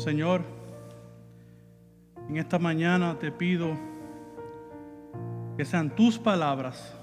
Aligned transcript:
Señor, 0.00 0.40
en 2.26 2.38
esta 2.38 2.58
mañana 2.58 3.18
te 3.18 3.30
pido 3.30 3.76
que 5.58 5.64
sean 5.66 5.90
tus 5.90 6.18
palabras 6.18 6.96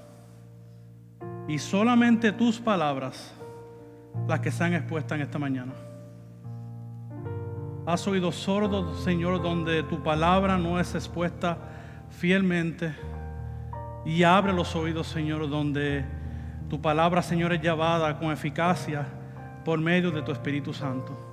y 1.46 1.60
solamente 1.60 2.32
tus 2.32 2.58
palabras 2.58 3.32
las 4.26 4.40
que 4.40 4.50
sean 4.50 4.74
expuestas 4.74 5.14
en 5.14 5.22
esta 5.22 5.38
mañana. 5.38 5.74
Has 7.86 8.04
oído 8.08 8.32
sordo, 8.32 8.92
Señor, 8.96 9.40
donde 9.42 9.84
tu 9.84 10.02
palabra 10.02 10.58
no 10.58 10.80
es 10.80 10.92
expuesta 10.96 11.56
fielmente. 12.10 12.92
Y 14.04 14.24
abre 14.24 14.52
los 14.52 14.74
oídos, 14.74 15.06
Señor, 15.06 15.48
donde 15.48 16.04
tu 16.68 16.82
palabra, 16.82 17.22
Señor, 17.22 17.52
es 17.52 17.62
llevada 17.62 18.18
con 18.18 18.32
eficacia 18.32 19.06
por 19.64 19.78
medio 19.78 20.10
de 20.10 20.22
tu 20.22 20.32
Espíritu 20.32 20.74
Santo. 20.74 21.27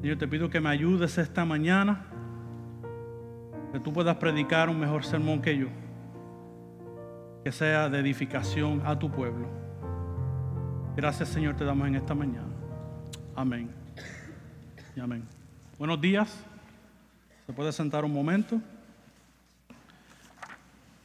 Señor, 0.00 0.18
te 0.18 0.28
pido 0.28 0.50
que 0.50 0.60
me 0.60 0.68
ayudes 0.68 1.18
esta 1.18 1.44
mañana, 1.44 2.04
que 3.72 3.80
tú 3.80 3.92
puedas 3.92 4.16
predicar 4.16 4.68
un 4.68 4.78
mejor 4.78 5.04
sermón 5.04 5.40
que 5.40 5.56
yo, 5.56 5.68
que 7.42 7.50
sea 7.50 7.88
de 7.88 7.98
edificación 7.98 8.82
a 8.84 8.98
tu 8.98 9.10
pueblo. 9.10 9.48
Gracias, 10.96 11.30
Señor, 11.30 11.56
te 11.56 11.64
damos 11.64 11.88
en 11.88 11.96
esta 11.96 12.14
mañana. 12.14 12.48
Amén. 13.34 13.70
Y 14.94 15.00
amén. 15.00 15.24
Buenos 15.78 16.00
días. 16.00 16.44
Se 17.46 17.52
puede 17.52 17.72
sentar 17.72 18.04
un 18.04 18.12
momento. 18.12 18.60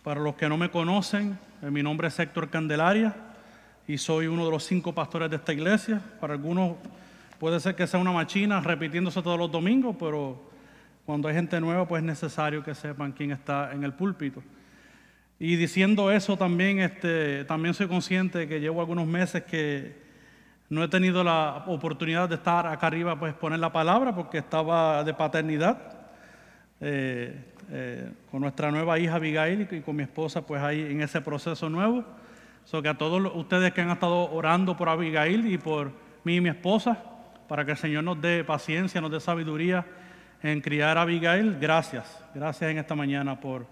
Para 0.04 0.20
los 0.22 0.36
que 0.36 0.48
no 0.48 0.58
me 0.58 0.72
conocen, 0.72 1.38
eh, 1.62 1.70
mi 1.70 1.84
nombre 1.84 2.08
es 2.08 2.20
Héctor 2.20 2.50
Candelaria 2.50 3.14
y 3.88 3.98
soy 3.98 4.28
uno 4.28 4.46
de 4.46 4.52
los 4.52 4.64
cinco 4.64 4.94
pastores 4.94 5.30
de 5.30 5.36
esta 5.36 5.54
iglesia. 5.54 6.02
Para 6.20 6.34
algunos 6.34 6.78
puede 7.42 7.60
ser 7.60 7.74
que 7.74 7.88
sea 7.88 8.00
una 8.00 8.12
machina 8.12 8.62
repitiéndose 8.62 9.20
todos 9.24 9.40
los 9.40 9.52
domingos, 9.52 9.96
pero 9.98 10.40
cuando 11.08 11.28
hay 11.28 11.34
gente 11.34 11.60
nueva, 11.60 11.88
pues 11.88 12.04
es 12.04 12.06
necesario 12.06 12.64
que 12.64 12.76
sepan 12.76 13.14
quién 13.14 13.32
está 13.32 13.72
en 13.74 13.84
el 13.84 13.94
púlpito. 13.94 14.44
Y 15.40 15.56
diciendo 15.56 16.12
eso 16.12 16.38
también, 16.38 16.78
este, 16.78 17.44
también 17.46 17.74
soy 17.74 17.88
consciente 17.88 18.38
de 18.38 18.48
que 18.48 18.60
llevo 18.60 18.80
algunos 18.80 19.08
meses 19.08 19.42
que 19.42 20.00
no 20.70 20.84
he 20.84 20.88
tenido 20.88 21.24
la 21.24 21.64
oportunidad 21.66 22.30
de 22.30 22.36
estar 22.36 22.68
acá 22.68 22.86
arriba, 22.86 23.20
pues 23.20 23.34
poner 23.34 23.58
la 23.58 23.74
palabra, 23.74 24.14
porque 24.14 24.38
estaba 24.38 25.04
de 25.04 25.16
paternidad. 25.16 25.98
Eh, 26.80 27.44
eh, 27.72 28.12
con 28.30 28.42
nuestra 28.42 28.70
nueva 28.70 29.00
hija 29.00 29.16
Abigail 29.16 29.68
y 29.72 29.82
con 29.82 29.96
mi 29.96 30.04
esposa, 30.04 30.46
pues 30.46 30.62
ahí 30.62 30.82
en 30.82 31.02
ese 31.02 31.22
proceso 31.22 31.72
nuevo. 31.72 32.06
So 32.66 32.84
que 32.84 32.90
a 32.90 33.00
todos 33.00 33.32
ustedes 33.34 33.74
que 33.74 33.82
han 33.82 33.90
estado 33.90 34.32
orando 34.32 34.78
por 34.78 34.90
Abigail 34.90 35.52
y 35.52 35.58
por 35.58 35.92
mí 36.24 36.36
y 36.36 36.42
mi 36.42 36.50
esposa, 36.50 37.11
para 37.52 37.66
que 37.66 37.72
el 37.72 37.78
Señor 37.78 38.06
nos 38.06 38.22
dé 38.22 38.46
paciencia, 38.46 39.02
nos 39.02 39.12
dé 39.12 39.20
sabiduría 39.20 39.86
en 40.42 40.62
criar 40.62 40.98
a 40.98 41.02
Abigail, 41.02 41.58
gracias, 41.60 42.24
gracias 42.34 42.72
en 42.72 42.78
esta 42.78 42.96
mañana 42.96 43.42
por, 43.42 43.68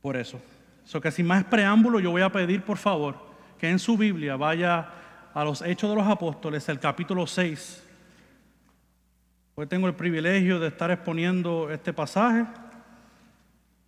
por 0.00 0.16
eso. 0.16 0.40
So 0.84 1.00
que 1.00 1.10
sin 1.10 1.26
más 1.26 1.42
preámbulo, 1.42 1.98
yo 1.98 2.12
voy 2.12 2.22
a 2.22 2.30
pedir 2.30 2.62
por 2.62 2.76
favor 2.76 3.16
que 3.58 3.68
en 3.68 3.80
su 3.80 3.96
Biblia 3.96 4.36
vaya 4.36 4.90
a 5.34 5.42
los 5.42 5.60
Hechos 5.60 5.90
de 5.90 5.96
los 5.96 6.06
Apóstoles, 6.06 6.68
el 6.68 6.78
capítulo 6.78 7.26
6. 7.26 7.84
Hoy 9.56 9.66
tengo 9.66 9.88
el 9.88 9.94
privilegio 9.94 10.60
de 10.60 10.68
estar 10.68 10.92
exponiendo 10.92 11.72
este 11.72 11.92
pasaje 11.92 12.44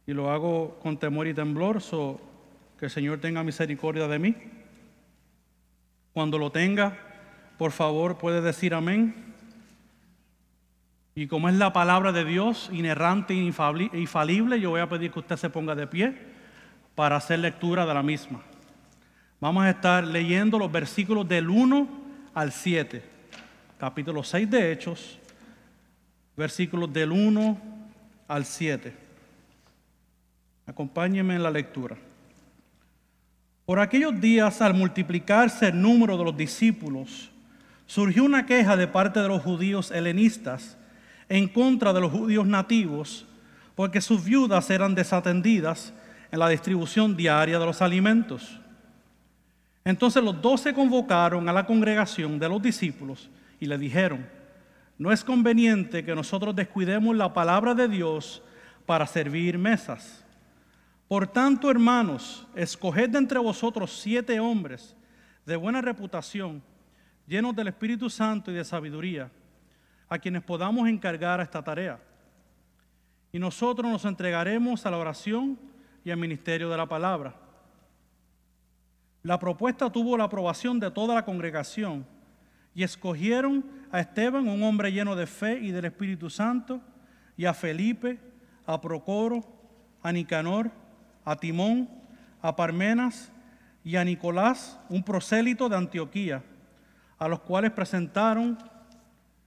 y 0.04 0.12
lo 0.12 0.32
hago 0.32 0.80
con 0.80 0.98
temor 0.98 1.28
y 1.28 1.34
temblor, 1.34 1.80
so 1.80 2.20
que 2.76 2.86
el 2.86 2.90
Señor 2.90 3.20
tenga 3.20 3.44
misericordia 3.44 4.08
de 4.08 4.18
mí. 4.18 4.34
Cuando 6.12 6.38
lo 6.38 6.50
tenga, 6.50 7.09
por 7.60 7.72
favor, 7.72 8.16
puede 8.16 8.40
decir 8.40 8.72
amén. 8.72 9.14
Y 11.14 11.26
como 11.26 11.46
es 11.50 11.56
la 11.56 11.74
palabra 11.74 12.10
de 12.10 12.24
Dios, 12.24 12.70
inerrante 12.72 13.34
e 13.34 13.98
infalible, 13.98 14.58
yo 14.58 14.70
voy 14.70 14.80
a 14.80 14.88
pedir 14.88 15.10
que 15.10 15.18
usted 15.18 15.36
se 15.36 15.50
ponga 15.50 15.74
de 15.74 15.86
pie 15.86 16.16
para 16.94 17.16
hacer 17.16 17.38
lectura 17.38 17.84
de 17.84 17.92
la 17.92 18.02
misma. 18.02 18.40
Vamos 19.40 19.64
a 19.64 19.68
estar 19.68 20.04
leyendo 20.04 20.58
los 20.58 20.72
versículos 20.72 21.28
del 21.28 21.50
1 21.50 21.86
al 22.32 22.50
7, 22.50 23.02
capítulo 23.76 24.24
6 24.24 24.50
de 24.50 24.72
Hechos, 24.72 25.18
versículos 26.38 26.90
del 26.90 27.12
1 27.12 27.60
al 28.26 28.46
7. 28.46 28.96
Acompáñenme 30.66 31.34
en 31.34 31.42
la 31.42 31.50
lectura. 31.50 31.98
Por 33.66 33.78
aquellos 33.80 34.18
días, 34.18 34.62
al 34.62 34.72
multiplicarse 34.72 35.68
el 35.68 35.82
número 35.82 36.16
de 36.16 36.24
los 36.24 36.34
discípulos, 36.34 37.30
surgió 37.90 38.22
una 38.22 38.46
queja 38.46 38.76
de 38.76 38.86
parte 38.86 39.18
de 39.18 39.26
los 39.26 39.42
judíos 39.42 39.90
helenistas 39.90 40.78
en 41.28 41.48
contra 41.48 41.92
de 41.92 42.00
los 42.00 42.12
judíos 42.12 42.46
nativos, 42.46 43.26
porque 43.74 44.00
sus 44.00 44.22
viudas 44.24 44.70
eran 44.70 44.94
desatendidas 44.94 45.92
en 46.30 46.38
la 46.38 46.48
distribución 46.48 47.16
diaria 47.16 47.58
de 47.58 47.66
los 47.66 47.82
alimentos. 47.82 48.60
Entonces 49.84 50.22
los 50.22 50.40
doce 50.40 50.72
convocaron 50.72 51.48
a 51.48 51.52
la 51.52 51.66
congregación 51.66 52.38
de 52.38 52.48
los 52.48 52.62
discípulos 52.62 53.28
y 53.58 53.66
le 53.66 53.76
dijeron, 53.76 54.24
no 54.96 55.10
es 55.10 55.24
conveniente 55.24 56.04
que 56.04 56.14
nosotros 56.14 56.54
descuidemos 56.54 57.16
la 57.16 57.34
palabra 57.34 57.74
de 57.74 57.88
Dios 57.88 58.40
para 58.86 59.04
servir 59.04 59.58
mesas. 59.58 60.24
Por 61.08 61.26
tanto, 61.26 61.68
hermanos, 61.68 62.46
escoged 62.54 63.10
de 63.10 63.18
entre 63.18 63.40
vosotros 63.40 63.98
siete 64.00 64.38
hombres 64.38 64.94
de 65.44 65.56
buena 65.56 65.80
reputación, 65.80 66.62
llenos 67.30 67.54
del 67.54 67.68
Espíritu 67.68 68.10
Santo 68.10 68.50
y 68.50 68.54
de 68.54 68.64
sabiduría, 68.64 69.30
a 70.08 70.18
quienes 70.18 70.42
podamos 70.42 70.88
encargar 70.88 71.40
esta 71.40 71.62
tarea. 71.62 72.00
Y 73.30 73.38
nosotros 73.38 73.88
nos 73.88 74.04
entregaremos 74.04 74.84
a 74.84 74.90
la 74.90 74.98
oración 74.98 75.56
y 76.04 76.10
al 76.10 76.16
ministerio 76.16 76.68
de 76.68 76.76
la 76.76 76.88
palabra. 76.88 77.36
La 79.22 79.38
propuesta 79.38 79.88
tuvo 79.92 80.16
la 80.16 80.24
aprobación 80.24 80.80
de 80.80 80.90
toda 80.90 81.14
la 81.14 81.24
congregación 81.24 82.04
y 82.74 82.82
escogieron 82.82 83.64
a 83.92 84.00
Esteban, 84.00 84.48
un 84.48 84.64
hombre 84.64 84.90
lleno 84.90 85.14
de 85.14 85.28
fe 85.28 85.60
y 85.60 85.70
del 85.70 85.84
Espíritu 85.84 86.30
Santo, 86.30 86.80
y 87.36 87.44
a 87.44 87.54
Felipe, 87.54 88.18
a 88.66 88.80
Procoro, 88.80 89.44
a 90.02 90.10
Nicanor, 90.10 90.72
a 91.24 91.36
Timón, 91.36 91.88
a 92.42 92.56
Parmenas 92.56 93.30
y 93.84 93.94
a 93.94 94.04
Nicolás, 94.04 94.80
un 94.88 95.04
prosélito 95.04 95.68
de 95.68 95.76
Antioquía, 95.76 96.42
a 97.20 97.28
los 97.28 97.40
cuales 97.40 97.70
presentaron 97.70 98.58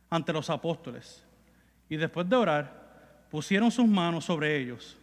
ante 0.10 0.32
los 0.32 0.50
apóstoles. 0.50 1.26
Y 1.90 1.98
después 1.98 2.30
de 2.30 2.36
orar, 2.36 3.26
pusieron 3.30 3.72
sus 3.72 3.88
manos 3.88 4.26
sobre 4.26 4.58
ellos. 4.58 4.98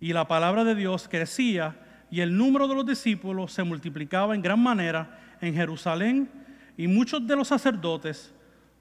Y 0.00 0.12
la 0.14 0.26
palabra 0.26 0.64
de 0.64 0.74
Dios 0.74 1.06
crecía 1.08 1.76
y 2.10 2.20
el 2.22 2.36
número 2.36 2.66
de 2.66 2.74
los 2.74 2.86
discípulos 2.86 3.52
se 3.52 3.62
multiplicaba 3.62 4.34
en 4.34 4.42
gran 4.42 4.60
manera 4.60 5.36
en 5.40 5.54
Jerusalén 5.54 6.30
y 6.78 6.88
muchos 6.88 7.26
de 7.26 7.36
los 7.36 7.48
sacerdotes 7.48 8.32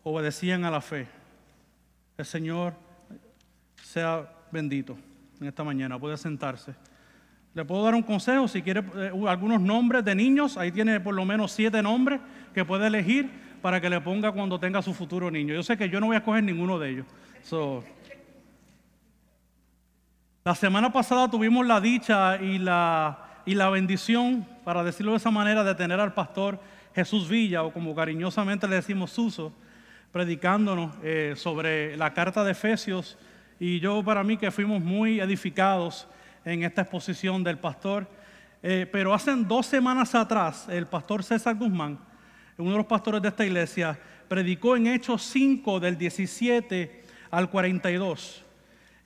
obedecían 0.04 0.64
a 0.64 0.72
la 0.72 0.82
fe. 0.82 1.08
El 2.18 2.26
Señor 2.26 2.74
sea 3.84 4.28
bendito 4.52 4.98
en 5.40 5.48
esta 5.48 5.66
mañana. 5.66 6.00
Puede 6.00 6.16
sentarse. 6.16 6.74
Le 7.54 7.66
puedo 7.66 7.84
dar 7.84 7.96
un 7.96 8.04
consejo, 8.04 8.48
si 8.48 8.62
quiere 8.62 8.82
eh, 8.96 9.12
algunos 9.28 9.60
nombres 9.60 10.06
de 10.06 10.16
niños, 10.16 10.56
ahí 10.58 10.72
tiene 10.72 11.02
por 11.02 11.14
lo 11.14 11.26
menos 11.26 11.52
siete 11.52 11.82
nombres 11.82 12.22
que 12.54 12.64
puede 12.64 12.88
elegir 12.88 13.30
para 13.62 13.82
que 13.82 13.90
le 13.90 14.00
ponga 14.00 14.32
cuando 14.32 14.58
tenga 14.58 14.82
su 14.82 14.94
futuro 14.94 15.30
niño. 15.30 15.54
Yo 15.54 15.62
sé 15.62 15.78
que 15.78 15.90
yo 15.90 16.00
no 16.00 16.08
voy 16.08 16.16
a 16.16 16.20
escoger 16.20 16.44
ninguno 16.44 16.80
de 16.80 16.90
ellos. 16.90 17.06
la 20.46 20.56
semana 20.56 20.94
pasada 20.94 21.30
tuvimos 21.30 21.68
la 21.68 21.82
dicha 21.82 22.42
y 22.42 22.58
la, 22.58 23.20
y 23.46 23.54
la 23.54 23.70
bendición, 23.70 24.48
para 24.64 24.84
decirlo 24.84 25.12
de 25.12 25.18
esa 25.18 25.32
manera, 25.32 25.66
de 25.66 25.76
tener 25.76 26.00
al 26.00 26.14
pastor 26.14 26.58
Jesús 26.96 27.28
Villa, 27.28 27.64
o 27.64 27.74
como 27.74 27.94
cariñosamente 27.94 28.66
le 28.68 28.76
decimos 28.76 29.12
Suso, 29.12 29.54
predicándonos 30.14 30.96
eh, 31.04 31.34
sobre 31.36 31.98
la 31.98 32.14
carta 32.14 32.46
de 32.46 32.52
Efesios. 32.52 33.18
Y 33.60 33.82
yo 33.82 34.02
para 34.04 34.24
mí 34.24 34.38
que 34.38 34.52
fuimos 34.52 34.82
muy 34.82 35.20
edificados 35.20 36.08
en 36.46 36.64
esta 36.64 36.82
exposición 36.82 37.44
del 37.44 37.58
pastor. 37.58 38.08
Eh, 38.64 38.88
pero 38.92 39.14
hace 39.14 39.36
dos 39.36 39.66
semanas 39.66 40.14
atrás, 40.14 40.68
el 40.70 40.88
pastor 40.88 41.24
César 41.24 41.56
Guzmán, 41.56 42.00
uno 42.58 42.72
de 42.72 42.78
los 42.78 42.86
pastores 42.86 43.22
de 43.22 43.30
esta 43.30 43.46
iglesia, 43.46 44.00
predicó 44.28 44.76
en 44.76 44.88
Hechos 44.88 45.24
5 45.24 45.80
del 45.80 45.98
17 45.98 47.04
al 47.32 47.50
42. 47.50 48.44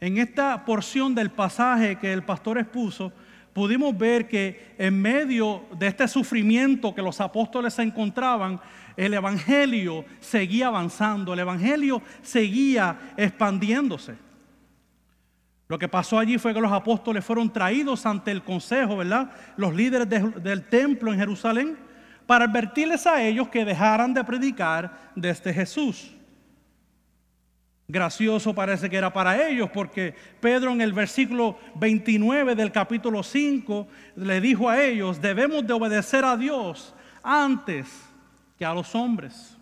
En 0.02 0.18
esta 0.18 0.66
porción 0.66 1.16
del 1.16 1.32
pasaje 1.32 1.98
que 1.98 2.12
el 2.12 2.24
pastor 2.24 2.58
expuso, 2.58 3.14
pudimos 3.54 3.98
ver 3.98 4.28
que 4.28 4.76
en 4.78 5.02
medio 5.02 5.64
de 5.80 5.88
este 5.88 6.08
sufrimiento 6.10 6.94
que 6.94 7.02
los 7.02 7.22
apóstoles 7.22 7.74
se 7.74 7.84
encontraban, 7.84 8.60
el 8.98 9.14
Evangelio 9.14 10.04
seguía 10.20 10.68
avanzando, 10.68 11.34
el 11.34 11.40
Evangelio 11.40 12.02
seguía 12.22 13.14
expandiéndose. 13.16 14.25
Lo 15.68 15.80
que 15.80 15.88
pasó 15.88 16.20
allí 16.20 16.38
fue 16.38 16.54
que 16.54 16.62
los 16.62 16.72
apóstoles 16.72 17.26
fueron 17.26 17.52
traídos 17.52 18.06
ante 18.06 18.32
el 18.32 18.44
consejo, 18.44 18.98
¿verdad? 18.98 19.32
Los 19.58 19.74
líderes 19.74 20.08
del 20.10 20.64
templo 20.70 21.12
en 21.12 21.20
Jerusalén, 21.20 21.78
para 22.28 22.46
advertirles 22.46 23.06
a 23.08 23.22
ellos 23.22 23.50
que 23.50 23.66
dejaran 23.66 24.14
de 24.14 24.24
predicar 24.24 25.12
desde 25.16 25.54
Jesús. 25.54 26.12
Gracioso 27.88 28.54
parece 28.54 28.90
que 28.90 28.98
era 28.98 29.14
para 29.14 29.48
ellos, 29.48 29.70
porque 29.72 30.16
Pedro 30.40 30.72
en 30.72 30.82
el 30.82 30.92
versículo 30.92 31.58
29 31.76 32.56
del 32.56 32.72
capítulo 32.72 33.22
5 33.22 33.88
le 34.16 34.42
dijo 34.42 34.70
a 34.70 34.82
ellos, 34.82 35.22
debemos 35.22 35.66
de 35.66 35.74
obedecer 35.74 36.26
a 36.26 36.36
Dios 36.36 36.96
antes 37.22 37.88
que 38.58 38.66
a 38.66 38.74
los 38.74 38.96
hombres. 38.96 39.56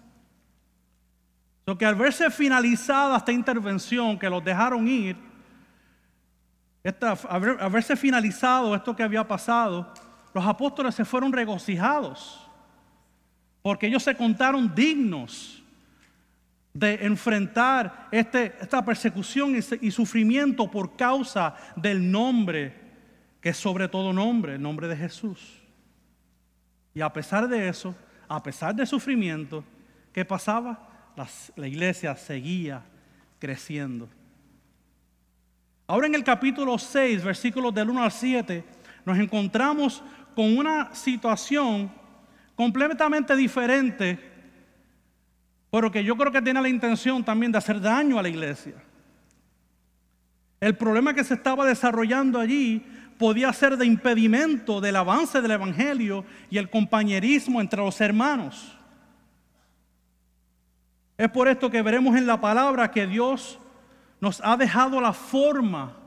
Lo 1.65 1.77
que 1.77 1.85
al 1.85 1.95
verse 1.95 2.29
finalizada 2.29 3.17
esta 3.17 3.31
intervención, 3.31 4.17
que 4.17 4.29
los 4.29 4.43
dejaron 4.43 4.87
ir, 4.87 5.17
verse 6.83 7.95
finalizado 7.95 8.75
esto 8.75 8.95
que 8.95 9.03
había 9.03 9.25
pasado, 9.27 9.93
los 10.33 10.45
apóstoles 10.45 10.95
se 10.95 11.05
fueron 11.05 11.31
regocijados, 11.31 12.45
porque 13.61 13.87
ellos 13.87 14.03
se 14.03 14.15
contaron 14.15 14.73
dignos 14.73 15.63
de 16.73 17.05
enfrentar 17.05 18.07
este, 18.11 18.55
esta 18.59 18.83
persecución 18.83 19.55
y, 19.55 19.91
sufrimiento 19.91 20.69
por 20.69 20.95
causa 20.95 21.55
del 21.75 22.11
nombre 22.11 22.81
que 23.39 23.49
es 23.49 23.57
sobre 23.57 23.87
todo 23.87 24.13
nombre, 24.13 24.55
el 24.55 24.61
nombre 24.61 24.87
de 24.87 24.95
Jesús. 24.95 25.61
Y 26.93 27.01
a 27.01 27.11
pesar 27.11 27.47
de 27.47 27.67
eso, 27.67 27.93
a 28.27 28.41
pesar 28.41 28.73
del 28.73 28.87
sufrimiento, 28.87 29.63
¿qué 30.11 30.25
pasaba? 30.25 30.89
la 31.55 31.67
iglesia 31.67 32.15
seguía 32.15 32.81
creciendo. 33.37 34.09
Ahora 35.87 36.07
en 36.07 36.15
el 36.15 36.23
capítulo 36.23 36.77
6, 36.77 37.23
versículos 37.23 37.73
del 37.73 37.89
1 37.89 38.03
al 38.03 38.11
7, 38.11 38.63
nos 39.05 39.17
encontramos 39.17 40.03
con 40.35 40.57
una 40.57 40.93
situación 40.95 41.91
completamente 42.55 43.35
diferente 43.35 44.33
pero 45.73 45.89
que 45.89 46.03
yo 46.03 46.15
creo 46.15 46.31
que 46.31 46.43
tiene 46.43 46.61
la 46.61 46.69
intención 46.69 47.23
también 47.23 47.51
de 47.51 47.57
hacer 47.57 47.81
daño 47.81 48.19
a 48.19 48.21
la 48.21 48.29
iglesia. 48.29 48.75
El 50.59 50.77
problema 50.77 51.15
que 51.15 51.23
se 51.23 51.33
estaba 51.33 51.65
desarrollando 51.65 52.39
allí 52.39 52.85
podía 53.17 53.51
ser 53.53 53.75
de 53.77 53.87
impedimento 53.87 54.79
del 54.79 54.97
avance 54.97 55.41
del 55.41 55.49
Evangelio 55.49 56.25
y 56.51 56.59
el 56.59 56.69
compañerismo 56.69 57.59
entre 57.59 57.81
los 57.81 57.99
hermanos. 57.99 58.77
Es 61.17 61.29
por 61.29 61.47
esto 61.47 61.71
que 61.71 61.81
veremos 61.81 62.15
en 62.17 62.27
la 62.27 62.39
palabra 62.39 62.91
que 62.91 63.07
Dios 63.07 63.57
nos 64.23 64.39
ha 64.41 64.55
dejado 64.55 65.01
la 65.01 65.11
forma 65.11 65.97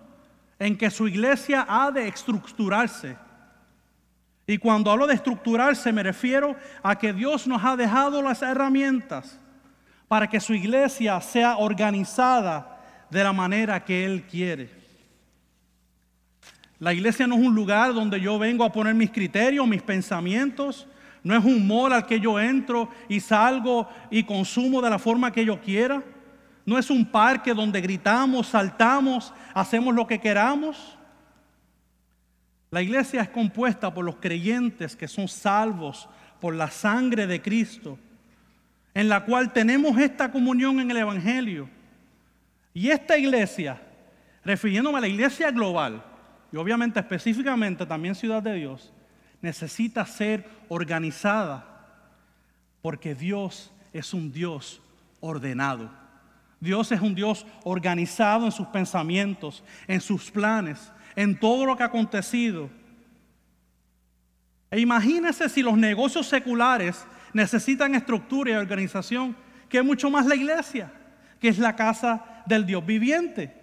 en 0.58 0.78
que 0.78 0.88
su 0.90 1.06
iglesia 1.06 1.66
ha 1.68 1.90
de 1.90 2.08
estructurarse. 2.08 3.14
Y 4.46 4.56
cuando 4.56 4.90
hablo 4.90 5.06
de 5.06 5.12
estructurarse 5.12 5.92
me 5.92 6.02
refiero 6.02 6.56
a 6.82 6.96
que 6.96 7.12
Dios 7.12 7.46
nos 7.46 7.62
ha 7.62 7.76
dejado 7.76 8.22
las 8.22 8.40
herramientas 8.40 9.38
para 10.08 10.30
que 10.30 10.40
su 10.40 10.54
iglesia 10.54 11.20
sea 11.20 11.58
organizada 11.58 12.80
de 13.10 13.22
la 13.22 13.34
manera 13.34 13.84
que 13.84 14.06
Él 14.06 14.22
quiere. 14.22 14.70
La 16.78 16.94
iglesia 16.94 17.26
no 17.26 17.34
es 17.34 17.42
un 17.42 17.54
lugar 17.54 17.92
donde 17.92 18.18
yo 18.18 18.38
vengo 18.38 18.64
a 18.64 18.72
poner 18.72 18.94
mis 18.94 19.10
criterios, 19.10 19.68
mis 19.68 19.82
pensamientos. 19.82 20.86
No 21.22 21.36
es 21.36 21.44
un 21.44 21.66
mall 21.66 21.92
al 21.92 22.06
que 22.06 22.18
yo 22.18 22.40
entro 22.40 22.88
y 23.10 23.20
salgo 23.20 23.86
y 24.10 24.22
consumo 24.22 24.80
de 24.80 24.88
la 24.88 24.98
forma 24.98 25.30
que 25.30 25.44
yo 25.44 25.60
quiera. 25.60 26.02
No 26.66 26.76
es 26.76 26.90
un 26.90 27.06
parque 27.06 27.54
donde 27.54 27.80
gritamos, 27.80 28.48
saltamos, 28.48 29.32
hacemos 29.54 29.94
lo 29.94 30.06
que 30.06 30.20
queramos. 30.20 30.98
La 32.70 32.82
iglesia 32.82 33.22
es 33.22 33.28
compuesta 33.30 33.94
por 33.94 34.04
los 34.04 34.16
creyentes 34.16 34.96
que 34.96 35.08
son 35.08 35.28
salvos 35.28 36.08
por 36.40 36.54
la 36.54 36.70
sangre 36.70 37.26
de 37.26 37.40
Cristo 37.40 37.98
en 38.96 39.10
la 39.10 39.26
cual 39.26 39.52
tenemos 39.52 39.98
esta 39.98 40.32
comunión 40.32 40.80
en 40.80 40.90
el 40.90 40.96
Evangelio. 40.96 41.68
Y 42.72 42.88
esta 42.88 43.18
iglesia, 43.18 43.78
refiriéndome 44.42 44.96
a 44.96 45.02
la 45.02 45.08
iglesia 45.08 45.50
global, 45.50 46.02
y 46.50 46.56
obviamente 46.56 46.98
específicamente 46.98 47.84
también 47.84 48.14
Ciudad 48.14 48.42
de 48.42 48.54
Dios, 48.54 48.94
necesita 49.42 50.06
ser 50.06 50.48
organizada 50.70 51.66
porque 52.80 53.14
Dios 53.14 53.70
es 53.92 54.14
un 54.14 54.32
Dios 54.32 54.80
ordenado. 55.20 55.90
Dios 56.61 56.91
es 56.93 57.00
un 57.00 57.14
Dios 57.14 57.47
organizado 57.64 58.47
en 58.47 58.53
sus 58.53 58.67
pensamientos, 58.69 59.62
en 59.87 60.00
sus 60.00 60.31
planes, 60.31 60.93
en 61.14 61.38
todo 61.38 61.67
lo 61.67 61.76
que 61.76 61.82
ha 61.82 61.87
acontecido. 61.87 62.70
E 64.70 64.81
imagínense 64.81 65.49
si 65.49 65.62
los 65.62 65.76
negocios 65.76 66.26
seculares 66.26 67.06
necesitan 67.32 67.94
estructura 67.94 68.53
y 68.53 68.55
organización, 68.55 69.37
que 69.69 69.82
mucho 69.82 70.11
más 70.11 70.26
la 70.26 70.35
iglesia, 70.35 70.93
que 71.41 71.49
es 71.49 71.58
la 71.58 71.76
casa 71.76 72.43
del 72.47 72.64
Dios 72.64 72.85
viviente. 72.85 73.55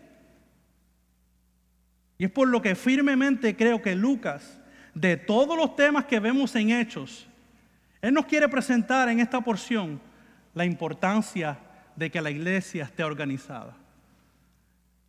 Y 2.18 2.26
es 2.26 2.32
por 2.32 2.48
lo 2.48 2.62
que 2.62 2.76
firmemente 2.76 3.56
creo 3.56 3.82
que 3.82 3.96
Lucas, 3.96 4.60
de 4.94 5.18
todos 5.18 5.58
los 5.58 5.76
temas 5.76 6.06
que 6.06 6.20
vemos 6.20 6.56
en 6.56 6.70
Hechos, 6.70 7.28
él 8.02 8.14
nos 8.14 8.26
quiere 8.26 8.48
presentar 8.48 9.10
en 9.10 9.20
esta 9.20 9.42
porción 9.42 10.00
la 10.54 10.66
importancia 10.66 11.58
de 11.96 12.10
que 12.10 12.22
la 12.22 12.32
iglesia 12.32 12.86
esté 12.86 13.04
organizada. 13.04 13.76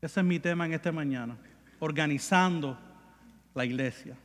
Ese 0.01 0.21
es 0.21 0.27
mi 0.27 0.39
tema 0.39 0.67
en 0.67 0.75
esta 0.75 0.93
mañana, 0.93 1.37
organizando 1.79 2.79
la 3.55 3.65
iglesia. 3.65 4.17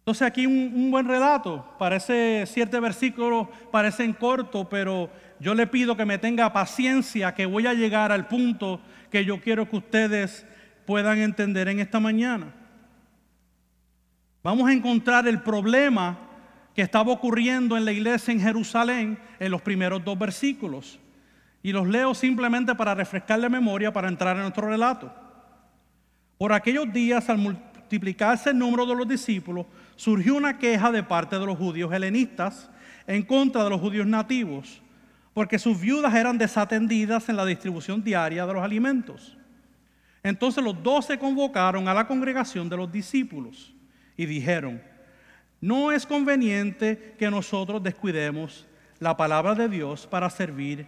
Entonces 0.00 0.22
aquí 0.22 0.46
un, 0.46 0.92
buen 0.92 1.08
relato, 1.08 1.66
parece 1.80 2.44
siete 2.46 2.78
versículos, 2.78 3.48
parecen 3.72 4.12
cortos, 4.12 4.68
pero 4.70 5.10
yo 5.40 5.52
le 5.52 5.66
pido 5.66 5.96
que 5.96 6.04
me 6.04 6.18
tenga 6.18 6.52
paciencia, 6.52 7.34
que 7.34 7.44
voy 7.44 7.66
a 7.66 7.74
llegar 7.74 8.12
al 8.12 8.28
punto 8.28 8.80
que 9.10 9.24
yo 9.24 9.40
quiero 9.40 9.68
que 9.68 9.76
ustedes 9.76 10.46
puedan 10.86 11.18
entender 11.18 11.66
en 11.66 11.80
esta 11.80 11.98
mañana. 11.98 12.54
Vamos 14.44 14.68
a 14.68 14.72
encontrar 14.72 15.26
el 15.26 15.42
problema 15.42 16.25
que 16.76 16.82
estaba 16.82 17.10
ocurriendo 17.10 17.74
en 17.74 17.86
la 17.86 17.92
iglesia 17.92 18.32
en 18.32 18.40
Jerusalén 18.40 19.18
en 19.40 19.50
los 19.50 19.62
primeros 19.62 20.04
dos 20.04 20.18
versículos. 20.18 20.98
Y 21.62 21.72
los 21.72 21.88
leo 21.88 22.14
simplemente 22.14 22.74
para 22.74 22.94
refrescar 22.94 23.38
la 23.38 23.48
memoria, 23.48 23.90
para 23.90 24.08
entrar 24.08 24.36
en 24.36 24.42
nuestro 24.42 24.68
relato. 24.68 25.10
Por 26.36 26.52
aquellos 26.52 26.92
días, 26.92 27.30
al 27.30 27.38
multiplicarse 27.38 28.50
el 28.50 28.58
número 28.58 28.84
de 28.84 28.94
los 28.94 29.08
discípulos, 29.08 29.64
surgió 29.96 30.34
una 30.34 30.58
queja 30.58 30.92
de 30.92 31.02
parte 31.02 31.38
de 31.38 31.46
los 31.46 31.56
judíos 31.56 31.90
helenistas 31.94 32.70
en 33.06 33.22
contra 33.22 33.64
de 33.64 33.70
los 33.70 33.80
judíos 33.80 34.06
nativos, 34.06 34.82
porque 35.32 35.58
sus 35.58 35.80
viudas 35.80 36.14
eran 36.14 36.36
desatendidas 36.36 37.26
en 37.30 37.36
la 37.36 37.46
distribución 37.46 38.04
diaria 38.04 38.44
de 38.44 38.52
los 38.52 38.62
alimentos. 38.62 39.34
Entonces 40.22 40.62
los 40.62 40.82
doce 40.82 41.18
convocaron 41.18 41.88
a 41.88 41.94
la 41.94 42.06
congregación 42.06 42.68
de 42.68 42.76
los 42.76 42.92
discípulos 42.92 43.74
y 44.14 44.26
dijeron, 44.26 44.82
no 45.60 45.92
es 45.92 46.06
conveniente 46.06 47.14
que 47.18 47.30
nosotros 47.30 47.82
descuidemos 47.82 48.66
la 48.98 49.16
palabra 49.16 49.54
de 49.54 49.68
Dios 49.68 50.06
para 50.06 50.30
servir 50.30 50.86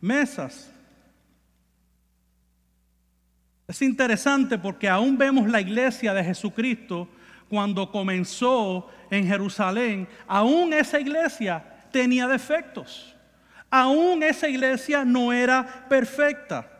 mesas. 0.00 0.70
Es 3.66 3.82
interesante 3.82 4.56
porque 4.58 4.88
aún 4.88 5.18
vemos 5.18 5.48
la 5.48 5.60
iglesia 5.60 6.14
de 6.14 6.24
Jesucristo 6.24 7.08
cuando 7.48 7.90
comenzó 7.90 8.88
en 9.10 9.26
Jerusalén, 9.26 10.08
aún 10.26 10.72
esa 10.72 11.00
iglesia 11.00 11.64
tenía 11.90 12.26
defectos. 12.26 13.14
Aún 13.70 14.22
esa 14.22 14.48
iglesia 14.48 15.04
no 15.04 15.32
era 15.32 15.86
perfecta. 15.88 16.70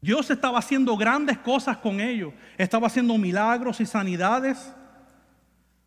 Dios 0.00 0.30
estaba 0.30 0.58
haciendo 0.58 0.96
grandes 0.96 1.38
cosas 1.38 1.76
con 1.78 2.00
ellos. 2.00 2.32
Estaba 2.56 2.86
haciendo 2.86 3.18
milagros 3.18 3.80
y 3.80 3.86
sanidades. 3.86 4.72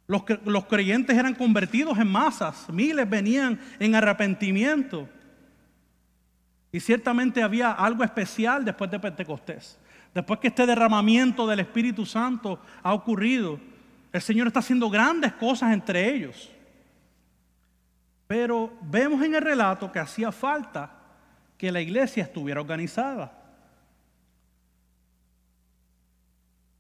Los, 0.10 0.66
creyentes 0.66 1.16
eran 1.16 1.36
convertidos 1.36 1.96
en 2.00 2.08
masas. 2.08 2.68
Miles 2.70 3.08
venían 3.08 3.60
en 3.78 3.94
arrepentimiento. 3.94 5.08
Y 6.72 6.80
ciertamente 6.80 7.44
había 7.44 7.72
algo 7.72 8.04
especial 8.04 8.66
después 8.66 8.90
de 8.90 9.00
Pentecostés. 9.00 9.78
Después 10.12 10.40
que 10.40 10.48
este 10.48 10.66
derramamiento 10.66 11.46
del 11.46 11.60
Espíritu 11.60 12.08
Santo 12.08 12.60
ha 12.82 12.96
ocurrido, 12.96 13.60
el 14.12 14.20
Señor 14.20 14.48
está 14.48 14.62
haciendo 14.62 14.90
grandes 14.90 15.34
cosas 15.34 15.74
entre 15.74 16.12
ellos. 16.12 16.50
Pero 18.26 18.74
vemos 18.82 19.24
en 19.24 19.36
el 19.36 19.44
relato 19.44 19.92
que 19.92 20.00
hacía 20.00 20.32
falta 20.32 20.92
que 21.56 21.72
la 21.72 21.82
iglesia 21.82 22.24
estuviera 22.24 22.62
organizada. 22.62 23.32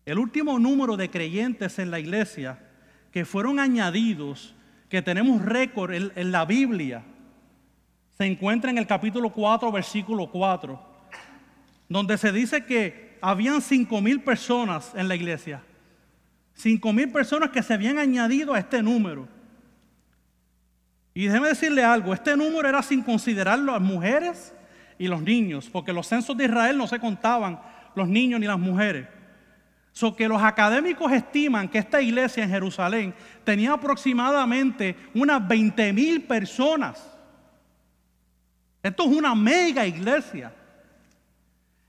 El 0.04 0.18
último 0.18 0.58
número 0.58 0.98
de 0.98 1.12
creyentes 1.12 1.78
en 1.78 1.92
la 1.92 2.00
iglesia 2.00 2.66
que 3.12 3.26
fueron 3.26 3.60
añadidos, 3.60 4.54
que 4.90 5.02
tenemos 5.02 5.44
récord 5.44 5.94
en, 5.94 6.32
la 6.32 6.46
Biblia, 6.46 7.04
se 8.18 8.26
encuentra 8.26 8.70
en 8.72 8.78
el 8.78 8.88
capítulo 8.88 9.32
4, 9.32 9.72
versículo 9.72 10.30
4, 10.30 10.80
donde 11.88 12.18
se 12.18 12.32
dice 12.32 12.66
que 12.66 13.18
habían 13.22 13.62
cinco 13.62 14.02
mil 14.02 14.22
personas 14.22 14.94
en 14.96 15.08
la 15.08 15.16
iglesia. 15.16 15.64
Cinco 16.54 16.92
mil 16.92 17.12
personas 17.12 17.52
que 17.52 17.64
se 17.64 17.74
habían 17.74 17.98
añadido 17.98 18.54
a 18.54 18.60
este 18.60 18.84
número. 18.84 19.28
Y 21.14 21.26
déjeme 21.26 21.50
decirle 21.50 21.84
algo, 21.84 22.14
este 22.14 22.36
número 22.36 22.68
era 22.68 22.82
sin 22.84 23.02
considerar 23.02 23.60
las 23.60 23.82
mujeres 23.82 24.54
y 24.98 25.08
los 25.08 25.22
niños, 25.22 25.70
porque 25.72 25.94
los 25.94 26.08
censos 26.08 26.36
de 26.38 26.46
Israel 26.46 26.78
no 26.78 26.88
se 26.88 27.00
contaban 27.00 27.60
los 27.96 28.08
niños 28.08 28.40
ni 28.40 28.48
las 28.48 28.60
mujeres. 28.60 29.08
So 30.00 30.16
que 30.16 30.30
los 30.30 30.42
académicos 30.42 31.12
estiman 31.12 31.68
que 31.68 31.78
esta 31.78 32.02
iglesia 32.02 32.46
en 32.46 32.50
Jerusalén 32.50 33.14
tenía 33.44 33.74
aproximadamente 33.74 34.96
unas 35.14 35.46
20 35.46 35.92
mil 35.92 36.24
personas. 36.24 37.06
Esto 38.82 39.04
es 39.04 39.10
una 39.10 39.36
mega 39.36 39.86
iglesia. 39.86 40.54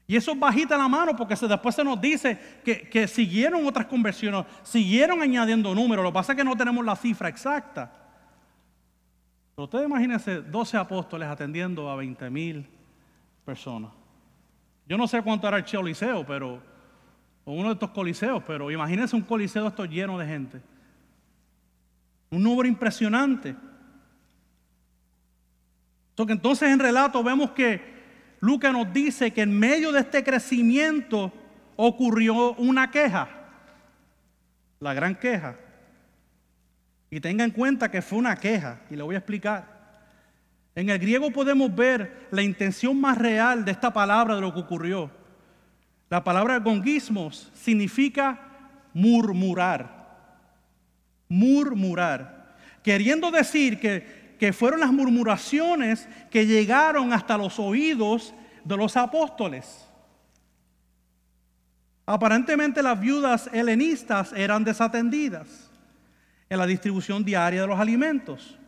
Y 0.09 0.17
eso 0.17 0.33
es 0.33 0.41
bajita 0.41 0.77
la 0.77 0.89
mano 0.89 1.15
porque 1.15 1.37
después 1.37 1.73
se 1.73 1.85
nos 1.85 2.01
dice 2.01 2.37
que, 2.65 2.89
que, 2.89 3.07
siguieron 3.07 3.65
otras 3.65 3.87
conversiones, 3.87 4.45
siguieron 4.65 5.23
añadiendo 5.23 5.73
números. 5.73 6.03
Lo 6.03 6.11
que 6.11 6.15
pasa 6.15 6.33
es 6.33 6.37
que 6.39 6.43
no 6.43 6.57
tenemos 6.57 6.85
la 6.85 6.97
cifra 6.97 7.29
exacta. 7.29 7.93
Pero 9.55 9.67
ustedes 9.67 9.87
imagínense 9.87 10.43
12 10.43 10.77
apóstoles 10.79 11.29
atendiendo 11.29 11.89
a 11.89 11.95
20 11.95 12.29
mil 12.29 12.67
personas. 13.45 13.93
Yo 14.85 14.99
no 14.99 15.07
sé 15.07 15.23
cuánto 15.23 15.47
era 15.47 15.59
el 15.59 15.65
Choliseo, 15.65 16.27
pero, 16.27 16.70
uno 17.53 17.69
de 17.69 17.75
estos 17.75 17.91
coliseos, 17.91 18.43
pero 18.47 18.71
imagínense 18.71 19.17
un 19.17 19.23
coliseo 19.23 19.67
esto 19.67 19.85
lleno 19.85 20.19
de 20.19 20.27
gente. 20.27 20.61
Un 22.31 22.43
número 22.43 22.69
impresionante. 22.69 23.57
Entonces 26.29 26.71
en 26.71 26.79
relato 26.79 27.23
vemos 27.23 27.53
que 27.53 27.81
Lucas 28.41 28.73
nos 28.73 28.93
dice 28.93 29.31
que 29.33 29.43
en 29.43 29.59
medio 29.59 29.93
de 29.93 30.01
este 30.01 30.23
crecimiento 30.23 31.33
ocurrió 31.77 32.55
una 32.55 32.91
queja, 32.91 33.29
la 34.81 34.93
gran 34.93 35.15
queja. 35.15 35.57
Y 37.11 37.21
tenga 37.21 37.45
en 37.45 37.51
cuenta 37.51 37.91
que 37.91 38.03
fue 38.03 38.19
una 38.19 38.37
queja, 38.37 38.81
y 38.91 38.97
le 38.97 39.03
voy 39.03 39.15
a 39.15 39.19
explicar. 39.19 39.81
En 40.75 40.91
el 40.91 40.99
griego 40.99 41.31
podemos 41.31 41.75
ver 41.75 42.29
la 42.31 42.43
intención 42.43 43.01
más 43.01 43.19
real 43.19 43.65
de 43.65 43.73
esta 43.73 43.93
palabra 43.93 44.37
de 44.37 44.41
lo 44.41 44.55
que 44.55 44.61
ocurrió. 44.61 45.11
La 46.11 46.23
palabra 46.23 46.59
gonguismos 46.59 47.51
significa 47.55 48.39
murmurar. 48.93 49.99
Murmurar. 51.29 52.57
Queriendo 52.83 53.31
decir 53.31 53.81
que 53.81 54.21
que 54.41 54.55
fueron 54.55 54.81
las 54.81 54.91
murmuraciones 54.91 56.09
que 56.31 56.47
llegaron 56.47 57.13
hasta 57.13 57.37
los 57.37 57.59
oídos 57.59 58.33
de 58.65 58.75
los 58.75 58.97
apóstoles. 58.97 59.87
Aparentemente 62.07 62.83
las 62.83 62.99
viudas 62.99 63.51
helenistas 63.53 64.33
eran 64.33 64.65
desatendidas 64.65 65.71
en 66.49 66.57
la 66.57 66.67
distribución 66.67 67.23
diaria 67.23 67.61
de 67.61 67.67
los 67.67 67.79
alimentos. 67.79 68.59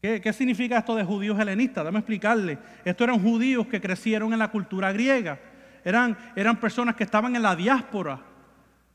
¿Qué, 0.00 0.32
significa 0.32 0.78
esto 0.78 0.96
de 0.96 1.04
judíos 1.04 1.38
helenistas? 1.38 1.84
Déjame 1.84 1.98
explicarle. 1.98 2.58
Estos 2.86 3.06
eran 3.06 3.22
judíos 3.22 3.66
que 3.66 3.82
crecieron 3.82 4.32
en 4.32 4.38
la 4.38 4.50
cultura 4.50 4.90
griega. 4.92 5.38
Eran, 5.84 6.16
eran 6.36 6.58
personas 6.58 6.96
que 6.96 7.04
estaban 7.04 7.34
en 7.36 7.42
la 7.42 7.54
diáspora. 7.54 8.20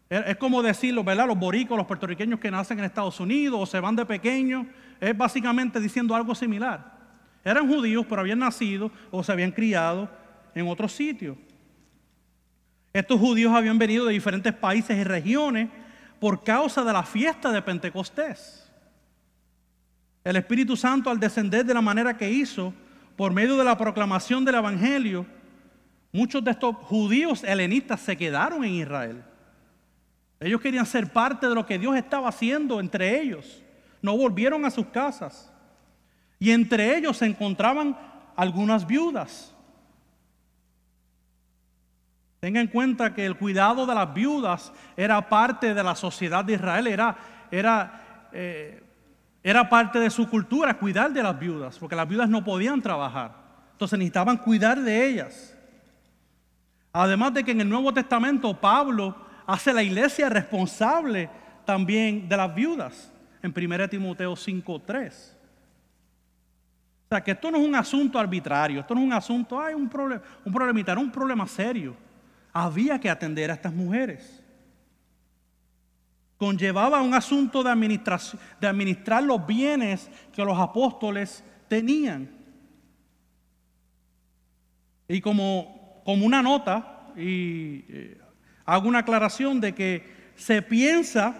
Es 0.10 0.38
como 0.38 0.62
decirlo, 0.62 1.04
¿verdad? 1.04 1.28
Los 1.28 1.40
boricos, 1.40 1.78
los 1.78 1.88
puertorriqueños 1.88 2.40
que 2.40 2.52
nacen 2.52 2.78
en 2.78 2.86
Estados 2.86 3.20
Unidos 3.20 3.60
o 3.62 3.66
se 3.66 3.80
van 3.80 3.96
de 3.96 4.06
pequeños 4.06 4.68
es 5.00 5.18
básicamente 5.18 5.80
diciendo 5.80 6.16
algo 6.16 6.36
similar. 6.36 6.94
Eran 7.44 7.68
judíos, 7.68 8.06
pero 8.08 8.22
habían 8.22 8.40
nacido 8.40 8.92
o 9.12 9.24
se 9.24 9.32
habían 9.32 9.52
criado 9.52 10.10
en 10.54 10.68
otros 10.68 10.94
sitios. 10.94 11.38
Estos 12.94 13.20
judíos 13.20 13.54
habían 13.54 13.80
venido 13.80 14.06
de 14.06 14.14
diferentes 14.14 14.54
países 14.54 14.96
y 14.98 15.04
regiones 15.04 15.70
por 16.20 16.44
causa 16.44 16.84
de 16.84 16.94
la 16.94 17.04
fiesta 17.04 17.52
de 17.52 17.62
Pentecostés. 17.62 18.72
El 20.24 20.36
Espíritu 20.36 20.78
Santo 20.78 21.10
al 21.10 21.20
descender 21.20 21.66
de 21.66 21.74
la 21.74 21.82
manera 21.82 22.16
que 22.16 22.30
hizo, 22.30 22.74
por 23.18 23.34
medio 23.34 23.58
de 23.58 23.64
la 23.64 23.78
proclamación 23.78 24.46
del 24.46 24.56
Evangelio, 24.56 25.26
muchos 26.14 26.42
de 26.42 26.52
estos 26.52 26.76
judíos 26.78 27.44
helenistas 27.44 28.00
se 28.00 28.16
quedaron 28.16 28.64
en 28.64 28.76
Israel. 28.76 29.24
Ellos 30.40 30.62
querían 30.62 30.86
ser 30.86 31.12
parte 31.12 31.50
de 31.50 31.56
lo 31.56 31.66
que 31.66 31.78
Dios 31.78 31.98
estaba 31.98 32.30
haciendo 32.30 32.80
entre 32.80 33.20
ellos 33.22 33.64
no 34.04 34.18
volvieron 34.18 34.66
a 34.66 34.70
sus 34.70 34.86
casas. 34.88 35.52
Y 36.38 36.52
entre 36.52 36.96
ellos 36.96 37.18
se 37.18 37.26
encontraban 37.26 37.98
algunas 38.36 38.86
viudas. 38.86 39.56
Tenga 42.42 42.60
en 42.60 42.68
cuenta 42.68 43.14
que 43.14 43.26
el 43.26 43.38
cuidado 43.38 43.86
de 43.86 43.96
las 43.96 44.14
viudas 44.14 44.74
era 44.98 45.30
parte 45.30 45.74
de 45.74 45.82
la 45.82 45.96
sociedad 45.96 46.44
de 46.44 46.54
Israel, 46.54 46.88
era, 46.88 47.18
era, 47.50 48.30
eh, 48.34 48.84
era 49.42 49.70
parte 49.70 49.98
de 50.00 50.10
su 50.10 50.30
cultura 50.30 50.78
cuidar 50.78 51.14
de 51.14 51.24
las 51.24 51.40
viudas, 51.40 51.80
porque 51.80 51.96
las 51.96 52.08
viudas 52.08 52.28
no 52.28 52.44
podían 52.44 52.82
trabajar. 52.82 53.32
Entonces 53.72 53.98
necesitaban 53.98 54.36
cuidar 54.36 54.82
de 54.82 55.08
ellas. 55.08 55.53
Además 56.94 57.34
de 57.34 57.44
que 57.44 57.52
en 57.52 57.62
el 57.62 57.70
Nuevo 57.70 57.92
Testamento 57.92 58.54
Pablo 58.60 59.16
hace 59.48 59.74
la 59.74 59.82
iglesia 59.82 60.30
responsable 60.30 61.28
también 61.66 62.30
de 62.30 62.38
las 62.38 62.54
viudas 62.54 63.12
en 63.42 63.52
1 63.56 63.90
Timoteo 63.90 64.34
5.3. 64.34 65.12
O 67.06 67.10
sea, 67.10 67.24
que 67.24 67.32
esto 67.32 67.50
no 67.50 67.58
es 67.58 67.68
un 67.68 67.76
asunto 67.76 68.20
arbitrario, 68.20 68.82
esto 68.82 68.94
no 68.94 69.02
es 69.02 69.08
un 69.08 69.14
asunto, 69.14 69.60
hay 69.60 69.74
un, 69.74 69.90
problema, 69.90 70.22
un 70.46 70.54
problemita, 70.54 70.92
era 70.92 71.02
un 71.02 71.12
problema 71.12 71.48
serio. 71.48 71.96
Había 72.54 73.00
que 73.00 73.10
atender 73.10 73.50
a 73.50 73.56
estas 73.56 73.74
mujeres. 73.74 74.44
Conllevaba 76.38 77.02
un 77.02 77.14
asunto 77.14 77.64
de, 77.64 77.72
administrar 77.72 79.24
los 79.24 79.46
bienes 79.48 80.12
que 80.32 80.46
los 80.46 80.58
apóstoles 80.60 81.44
tenían. 81.68 82.30
Y 85.08 85.22
como, 85.22 85.83
como 86.04 86.26
una 86.26 86.42
nota, 86.42 87.10
y 87.16 87.86
eh, 87.90 88.18
hago 88.66 88.88
una 88.88 89.00
aclaración 89.00 89.62
de 89.62 89.74
que 89.74 90.32
se 90.36 90.62
piensa 90.62 91.36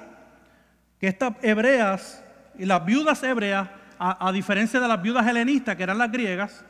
que 1.00 1.08
estas 1.08 1.34
hebreas 1.42 2.24
y 2.58 2.66
las 2.66 2.86
viudas 2.86 3.24
hebreas, 3.24 3.70
a, 4.00 4.32
diferencia 4.32 4.80
de 4.80 4.88
las 4.88 5.02
viudas 5.02 5.26
helenistas, 5.28 5.76
que 5.76 5.84
eran 5.84 5.98
las 5.98 6.12
griegas, 6.12 6.66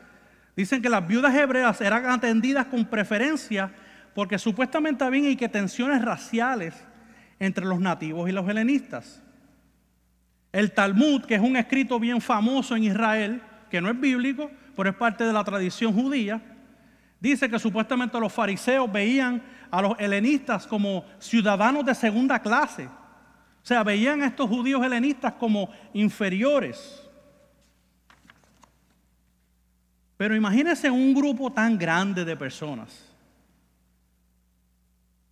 dicen 0.56 0.80
que 0.80 0.88
las 0.88 1.06
viudas 1.06 1.34
hebreas 1.34 1.80
eran 1.80 2.06
atendidas 2.06 2.66
con 2.66 2.84
preferencia 2.84 3.72
porque 4.14 4.38
supuestamente 4.38 5.02
había 5.02 5.36
que 5.36 5.48
tensiones 5.48 6.02
raciales 6.02 6.74
entre 7.40 7.64
los 7.64 7.80
nativos 7.80 8.28
y 8.28 8.32
los 8.32 8.48
helenistas. 8.48 9.20
El 10.52 10.70
Talmud, 10.70 11.24
que 11.24 11.34
es 11.34 11.40
un 11.40 11.56
escrito 11.56 11.98
bien 11.98 12.20
famoso 12.20 12.76
en 12.76 12.84
Israel, 12.84 13.42
que 13.68 13.80
no 13.80 13.90
es 13.90 13.98
bíblico, 13.98 14.50
pero 14.76 14.90
es 14.90 14.96
parte 14.96 15.24
de 15.24 15.32
la 15.32 15.42
tradición 15.42 15.92
judía, 15.92 16.40
dice 17.30 17.48
que 17.48 17.58
supuestamente 17.58 18.20
los 18.20 18.32
fariseos 18.32 18.90
veían 18.90 19.42
a 19.70 19.82
los 19.82 19.98
helenistas 19.98 20.66
como 20.66 21.04
ciudadanos 21.18 21.84
de 21.84 21.94
segunda 21.94 22.38
clase 22.40 22.88
o 23.64 23.66
sea, 23.66 23.82
veían 23.82 24.20
a 24.20 24.26
estos 24.26 24.46
judíos 24.46 24.84
helenistas 24.84 25.32
como 25.32 25.70
inferiores. 25.94 27.02
Pero 30.18 30.36
imagínense 30.36 30.90
un 30.90 31.14
grupo 31.14 31.50
tan 31.50 31.78
grande 31.78 32.26
de 32.26 32.36
personas. 32.36 33.10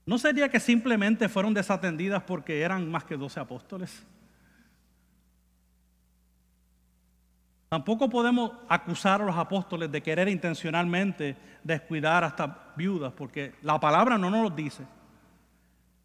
¿No 0.07 0.17
sería 0.17 0.49
que 0.49 0.59
simplemente 0.59 1.29
fueron 1.29 1.53
desatendidas 1.53 2.23
porque 2.23 2.63
eran 2.63 2.91
más 2.91 3.05
que 3.05 3.19
12 3.19 3.39
apóstoles? 3.39 4.03
Tampoco 7.73 8.11
podemos 8.11 8.53
acusar 8.69 9.23
a 9.23 9.25
los 9.25 9.35
apóstoles 9.35 9.91
de 9.91 10.03
querer 10.03 10.29
intencionalmente 10.29 11.35
descuidar 11.65 12.23
a 12.23 12.27
estas 12.27 12.51
viudas, 12.77 13.15
porque 13.15 13.55
la 13.63 13.81
palabra 13.81 14.19
no 14.19 14.29
nos 14.29 14.43
lo 14.43 14.51
dice. 14.51 14.85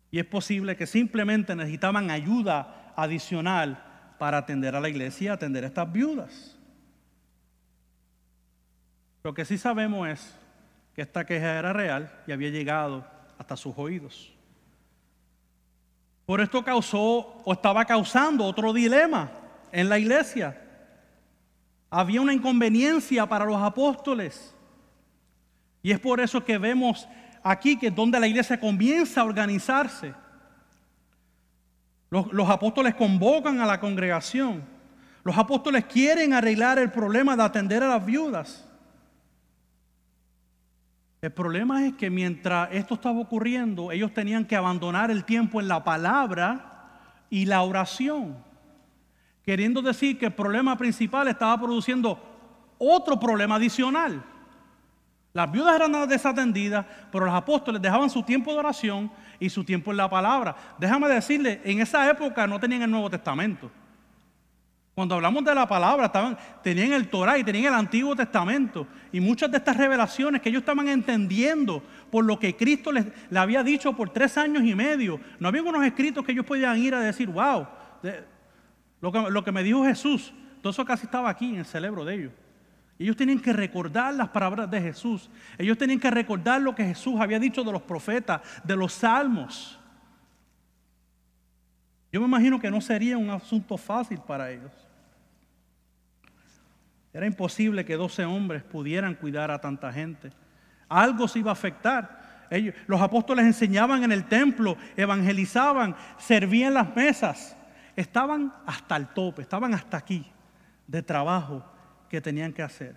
Y 0.09 0.17
es 0.17 0.25
posible 0.25 0.77
que 0.77 0.88
simplemente 0.88 1.53
necesitaban 1.57 2.09
ayuda 2.09 2.93
adicional 2.95 3.83
para 4.17 4.38
atender 4.38 4.77
a 4.77 4.79
la 4.79 4.88
iglesia 4.88 5.33
atender 5.33 5.65
a 5.65 5.67
estas 5.67 5.91
viudas. 5.91 6.57
Lo 9.21 9.33
que 9.33 9.43
sí 9.43 9.57
sabemos 9.57 10.07
es 10.07 10.39
que 10.95 11.01
esta 11.01 11.25
queja 11.25 11.59
era 11.59 11.74
real 11.74 12.09
y 12.27 12.31
había 12.31 12.50
llegado 12.50 13.05
hasta 13.38 13.57
sus 13.57 13.77
oídos. 13.77 14.33
Por 16.25 16.39
esto 16.39 16.63
causó 16.63 17.41
o 17.43 17.51
estaba 17.51 17.83
causando 17.83 18.45
otro 18.45 18.71
dilema 18.71 19.29
en 19.74 19.89
la 19.89 20.00
iglesia. 20.00 20.63
Había 21.89 22.22
una 22.22 22.34
inconveniencia 22.34 23.25
para 23.25 23.46
los 23.46 23.62
apóstoles. 23.62 24.53
Y 25.82 25.91
es 25.91 26.00
por 26.00 26.20
eso 26.20 26.44
que 26.44 26.58
vemos 26.58 27.08
aquí 27.44 27.77
que 27.77 27.88
es 27.88 27.96
donde 27.96 28.20
la 28.20 28.27
iglesia 28.27 28.60
comienza 28.60 29.22
a 29.22 29.25
organizarse. 29.25 30.13
Los, 32.10 32.50
apóstoles 32.50 32.96
convocan 32.96 33.60
a 33.60 33.65
la 33.65 33.79
congregación. 33.79 34.63
Los 35.24 35.38
apóstoles 35.38 35.86
quieren 35.86 36.34
arreglar 36.34 36.79
el 36.79 36.91
problema 36.91 37.36
de 37.36 37.44
atender 37.44 37.84
a 37.84 37.89
las 37.89 38.06
viudas. 38.06 38.65
El 41.22 41.32
problema 41.32 41.86
es 41.86 41.96
que 41.96 42.10
mientras 42.10 42.70
esto 42.72 42.94
estaba 42.94 43.20
ocurriendo, 43.20 43.91
ellos 43.91 44.13
tenían 44.13 44.46
que 44.46 44.56
abandonar 44.56 45.12
el 45.12 45.25
tiempo 45.25 45.60
en 45.60 45.67
la 45.67 45.84
palabra 45.84 46.89
y 47.29 47.46
la 47.46 47.62
oración. 47.63 48.38
Queriendo 49.48 49.82
decir 49.82 50.20
que 50.20 50.25
el 50.25 50.34
problema 50.34 50.77
principal 50.77 51.25
estaba 51.30 51.58
produciendo 51.58 52.22
otro 52.77 53.18
problema 53.18 53.56
adicional. 53.56 54.22
Las 55.32 55.50
viudas 55.50 55.74
eran 55.74 56.10
desatendidas, 56.10 56.86
pero 57.10 57.24
los 57.24 57.34
apóstoles 57.34 57.82
dejaban 57.82 58.10
su 58.10 58.24
tiempo 58.24 58.51
de 58.51 58.60
oración 58.60 59.10
y 59.39 59.50
su 59.50 59.63
tiempo 59.63 59.92
en 59.92 59.98
la 59.98 60.10
palabra. 60.10 60.54
Déjame 60.77 61.08
decirle, 61.08 61.62
en 61.63 61.80
esa 61.80 62.10
época 62.10 62.46
no 62.46 62.60
tenían 62.60 62.82
el 62.82 62.92
Nuevo 62.92 63.10
Testamento. 63.10 63.72
Cuando 64.94 65.16
hablamos 65.16 65.46
de 65.46 65.56
la 65.56 65.66
palabra, 65.66 66.12
tenían 66.62 66.92
el 66.92 67.08
Torah 67.08 67.38
y 67.38 67.44
tenían 67.46 67.74
el 67.74 67.80
Antiguo 67.80 68.18
Testamento. 68.18 68.86
Y 69.13 69.22
muchas 69.22 69.50
de 69.50 69.60
estas 69.60 69.77
revelaciones 69.77 70.42
que 70.42 70.50
ellos 70.50 70.63
estaban 70.63 70.89
entendiendo 70.89 71.82
por 72.12 72.25
lo 72.25 72.38
que 72.38 72.54
Cristo 72.54 72.92
les, 72.92 73.06
había 73.34 73.63
dicho 73.63 73.94
por 73.94 74.10
tres 74.10 74.38
años 74.38 74.63
y 74.66 74.75
medio. 74.75 75.22
No 75.39 75.48
había 75.48 75.63
unos 75.63 75.86
escritos 75.86 76.25
que 76.25 76.34
ellos 76.34 76.46
podían 76.46 76.77
ir 76.77 76.94
a 76.94 77.00
decir, 77.00 77.30
wow, 77.30 77.66
lo, 79.01 79.44
que, 79.44 79.51
me 79.51 79.63
dijo 79.63 79.86
Jesús, 79.86 80.34
todo 80.62 80.72
eso 80.72 80.86
casi 80.86 81.06
estaba 81.06 81.30
aquí 81.30 81.50
en 81.50 81.58
el 81.58 81.66
cerebro 81.66 82.04
de 82.04 82.16
ellos. 82.16 82.34
Ellos 83.00 83.16
tenían 83.16 83.39
que 83.39 83.54
recordar 83.54 84.13
las 84.13 84.30
palabras 84.30 84.70
de 84.72 84.82
Jesús. 84.82 85.30
Ellos 85.58 85.77
tenían 85.77 86.00
que 86.00 86.10
recordar 86.10 86.62
lo 86.62 86.74
que 86.74 86.84
Jesús 86.84 87.20
había 87.20 87.38
dicho 87.38 87.63
de 87.63 87.72
los 87.72 87.84
profetas, 87.84 88.42
de 88.63 88.75
los 88.75 88.94
salmos. 88.94 89.80
Yo 92.12 92.20
me 92.22 92.25
imagino 92.25 92.60
que 92.60 92.72
no 92.72 92.82
sería 92.82 93.18
un 93.18 93.30
asunto 93.30 93.77
fácil 93.77 94.20
para 94.20 94.50
ellos. 94.50 94.72
Era 97.13 97.25
imposible 97.25 97.86
que 97.86 97.96
12 97.96 98.25
hombres 98.25 98.63
pudieran 98.63 99.13
cuidar 99.16 99.51
a 99.51 99.60
tanta 99.60 99.92
gente. 99.92 100.32
Algo 100.89 101.27
se 101.27 101.39
iba 101.39 101.51
a 101.51 101.54
afectar. 101.54 102.46
Ellos, 102.50 102.74
los 102.88 103.01
apóstoles 103.01 103.46
enseñaban 103.46 104.04
en 104.04 104.12
el 104.12 104.25
templo, 104.25 104.77
evangelizaban, 104.96 105.96
servían 106.18 106.74
las 106.74 106.96
mesas. 106.96 107.57
Estaban 107.98 108.54
hasta 108.68 108.96
el 108.96 109.08
tope, 109.08 109.42
estaban 109.42 109.74
hasta 109.74 109.98
aquí 109.98 110.24
de 110.86 111.01
trabajo 111.01 111.66
que 112.08 112.22
tenían 112.22 112.54
que 112.54 112.62
hacer. 112.62 112.96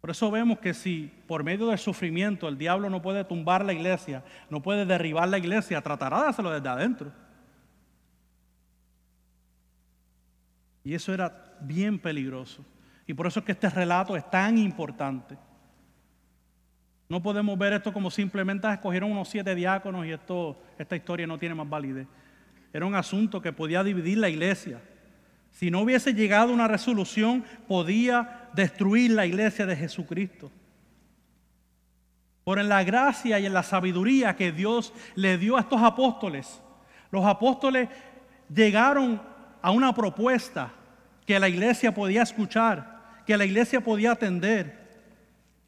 Por 0.00 0.10
eso 0.10 0.30
vemos 0.30 0.60
que 0.60 0.72
si 0.72 1.12
por 1.26 1.42
medio 1.42 1.66
del 1.66 1.78
sufrimiento 1.78 2.46
el 2.46 2.56
diablo 2.56 2.88
no 2.88 3.02
puede 3.02 3.24
tumbar 3.24 3.64
la 3.64 3.72
iglesia, 3.72 4.22
no 4.48 4.62
puede 4.62 4.86
derribar 4.86 5.28
la 5.28 5.38
iglesia, 5.38 5.82
tratará 5.82 6.22
de 6.22 6.28
hacerlo 6.28 6.52
desde 6.52 6.68
adentro. 6.68 7.12
Y 10.84 10.94
eso 10.94 11.12
era 11.12 11.56
bien 11.60 11.98
peligroso. 11.98 12.64
Y 13.08 13.12
por 13.12 13.26
eso 13.26 13.40
es 13.40 13.46
que 13.46 13.52
este 13.52 13.68
relato 13.68 14.16
es 14.16 14.30
tan 14.30 14.56
importante. 14.56 15.36
No 17.10 17.20
podemos 17.20 17.58
ver 17.58 17.72
esto 17.72 17.92
como 17.92 18.08
simplemente 18.08 18.68
ah, 18.68 18.74
escogieron 18.74 19.10
unos 19.10 19.28
siete 19.28 19.52
diáconos 19.56 20.06
y 20.06 20.12
esto, 20.12 20.56
esta 20.78 20.94
historia 20.94 21.26
no 21.26 21.38
tiene 21.38 21.56
más 21.56 21.68
validez. 21.68 22.06
Era 22.72 22.86
un 22.86 22.94
asunto 22.94 23.42
que 23.42 23.52
podía 23.52 23.82
dividir 23.82 24.16
la 24.18 24.28
iglesia. 24.28 24.80
Si 25.50 25.72
no 25.72 25.80
hubiese 25.80 26.14
llegado 26.14 26.52
una 26.52 26.68
resolución, 26.68 27.44
podía 27.66 28.48
destruir 28.52 29.10
la 29.10 29.26
iglesia 29.26 29.66
de 29.66 29.74
Jesucristo. 29.74 30.52
Por 32.44 32.60
en 32.60 32.68
la 32.68 32.84
gracia 32.84 33.40
y 33.40 33.46
en 33.46 33.54
la 33.54 33.64
sabiduría 33.64 34.36
que 34.36 34.52
Dios 34.52 34.92
le 35.16 35.36
dio 35.36 35.56
a 35.56 35.62
estos 35.62 35.82
apóstoles, 35.82 36.62
los 37.10 37.26
apóstoles 37.26 37.88
llegaron 38.54 39.20
a 39.60 39.72
una 39.72 39.92
propuesta 39.92 40.70
que 41.26 41.40
la 41.40 41.48
iglesia 41.48 41.92
podía 41.92 42.22
escuchar, 42.22 43.24
que 43.26 43.36
la 43.36 43.44
iglesia 43.44 43.80
podía 43.80 44.12
atender. 44.12 44.79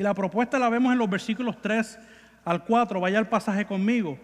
Y 0.02 0.04
la 0.04 0.14
propuesta 0.14 0.59
la 0.59 0.68
vemos 0.68 0.92
en 0.92 0.99
los 0.99 1.09
versículos 1.09 1.62
3 1.62 1.97
al 2.44 2.64
4. 2.64 3.00
Vaya 3.00 3.21
al 3.21 3.28
pasaje 3.28 3.64
conmigo. 3.64 4.18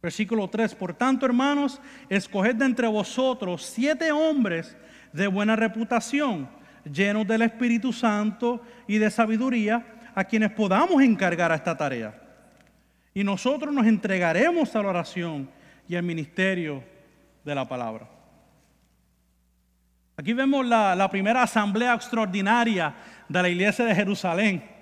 Versículo 0.00 0.46
3. 0.46 0.76
Por 0.76 0.94
tanto, 0.94 1.26
hermanos, 1.26 1.80
escoged 2.08 2.54
de 2.54 2.66
entre 2.66 2.86
vosotros 2.86 3.66
siete 3.66 4.12
hombres 4.12 4.76
de 5.12 5.26
buena 5.26 5.56
reputación, 5.56 6.48
llenos 6.84 7.26
del 7.26 7.42
Espíritu 7.42 7.92
Santo 7.92 8.62
y 8.86 8.98
de 8.98 9.10
sabiduría, 9.10 9.84
a 10.14 10.22
quienes 10.22 10.52
podamos 10.52 11.02
encargar 11.02 11.50
a 11.50 11.56
esta 11.56 11.76
tarea. 11.76 12.22
Y 13.12 13.24
nosotros 13.24 13.74
nos 13.74 13.86
entregaremos 13.86 14.76
a 14.76 14.82
la 14.84 14.90
oración 14.90 15.50
y 15.88 15.96
al 15.96 16.04
ministerio 16.04 16.84
de 17.44 17.54
la 17.56 17.66
palabra. 17.66 18.08
Aquí 20.16 20.32
vemos 20.32 20.64
la, 20.64 21.08
primera 21.10 21.42
asamblea 21.42 21.92
extraordinaria 21.92 22.94
de 23.28 23.42
la 23.42 23.48
iglesia 23.48 23.84
de 23.84 23.96
Jerusalén. 23.96 24.75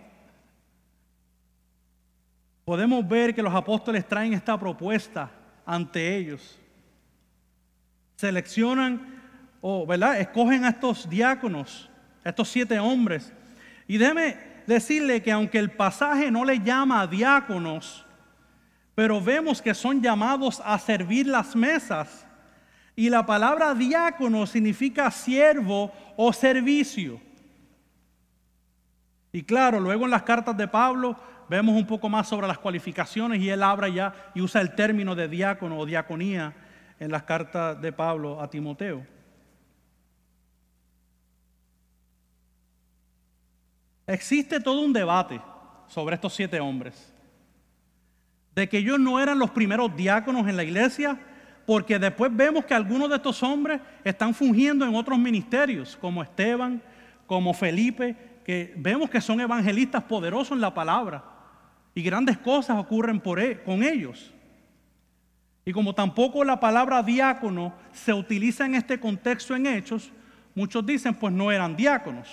Podemos 2.65 3.07
ver 3.07 3.35
que 3.35 3.43
los 3.43 3.55
apóstoles 3.55 4.07
traen 4.09 4.33
esta 4.33 4.59
propuesta 4.59 5.31
ante 5.67 6.17
ellos. 6.17 6.59
Seleccionan 8.17 9.23
o, 9.61 9.87
¿verdad? 9.87 10.21
Escogen 10.21 10.65
a 10.65 10.71
estos 10.71 11.09
diáconos, 11.09 11.91
a 12.25 12.31
estos 12.31 12.49
siete 12.49 12.79
hombres. 12.79 13.33
Y 13.87 13.99
déjeme 13.99 14.39
decirle 14.67 15.23
que 15.23 15.33
aunque 15.33 15.59
el 15.59 15.71
pasaje 15.71 16.31
no 16.31 16.45
le 16.45 16.59
llama 16.61 17.03
a 17.03 17.07
diáconos, 17.07 18.05
pero 18.95 19.21
vemos 19.21 19.61
que 19.61 19.75
son 19.75 20.01
llamados 20.01 20.63
a 20.65 20.79
servir 20.79 21.27
las 21.27 21.55
mesas. 21.55 22.27
Y 22.97 23.11
la 23.11 23.27
palabra 23.27 23.75
diácono 23.75 24.47
significa 24.47 25.11
siervo 25.11 25.93
o 26.17 26.33
servicio. 26.33 27.21
Y 29.33 29.43
claro, 29.43 29.81
luego 29.81 30.05
en 30.05 30.13
las 30.13 30.23
cartas 30.23 30.57
de 30.57 30.69
Pablo 30.69 31.17
vemos 31.49 31.75
un 31.75 31.87
poco 31.87 32.09
más 32.09 32.29
sobre 32.29 32.47
las 32.47 32.59
cualificaciones 32.59 33.41
y 33.41 33.51
él 33.51 33.63
habla 33.63 33.89
ya 33.89 34.15
y 34.35 34.41
usa 34.41 34.61
el 34.61 34.75
término 34.75 35.15
de 35.15 35.29
diácono 35.29 35.79
o 35.79 35.87
diaconía 35.87 36.55
en 36.99 37.11
las 37.11 37.25
cartas 37.25 37.81
de 37.81 37.93
Pablo 37.93 38.41
a 38.41 38.49
Timoteo. 38.49 39.07
Existe 44.07 44.61
todo 44.61 44.81
un 44.81 44.93
debate 44.93 45.41
sobre 45.89 46.15
estos 46.15 46.35
siete 46.35 46.61
hombres. 46.61 47.13
De 48.55 48.69
que 48.69 48.79
ellos 48.79 49.01
no 49.01 49.19
eran 49.19 49.39
los 49.39 49.51
primeros 49.51 49.97
diáconos 49.97 50.47
en 50.47 50.57
la 50.57 50.63
iglesia, 50.63 51.19
porque 51.67 51.99
después 51.99 52.31
vemos 52.35 52.67
que 52.67 52.75
algunos 52.75 53.09
de 53.09 53.17
estos 53.17 53.43
hombres 53.43 53.81
están 54.05 54.35
fungiendo 54.35 54.85
en 54.85 54.95
otros 54.95 55.19
ministerios, 55.19 55.97
como 55.97 56.23
Esteban, 56.23 56.83
como 57.27 57.55
Felipe, 57.55 58.15
que 58.45 58.75
vemos 58.77 59.09
que 59.09 59.21
son 59.21 59.41
evangelistas 59.41 60.05
poderosos 60.05 60.53
en 60.53 60.61
la 60.61 60.75
palabra 60.75 61.34
y 61.95 62.03
grandes 62.03 62.39
cosas 62.39 62.79
ocurren 62.79 63.23
e, 63.39 63.63
con 63.63 63.83
ellos. 63.83 64.33
Y 65.65 65.73
como 65.73 65.95
tampoco 65.95 66.45
la 66.45 66.61
palabra 66.61 67.03
diácono 67.03 67.73
se 67.93 68.13
utiliza 68.13 68.67
en 68.67 68.75
este 68.75 69.01
contexto 69.01 69.55
en 69.55 69.67
hechos, 69.67 70.11
muchos 70.55 70.85
dicen 70.85 71.15
pues 71.15 71.33
no 71.33 71.51
eran 71.51 71.77
diáconos. 71.77 72.29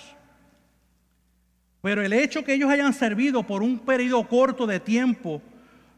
Pero 1.80 2.02
el 2.02 2.12
hecho 2.12 2.44
que 2.44 2.54
ellos 2.54 2.70
hayan 2.70 2.92
servido 2.92 3.42
por 3.42 3.62
un 3.62 3.78
periodo 3.78 4.28
corto 4.28 4.66
de 4.66 4.80
tiempo 4.80 5.42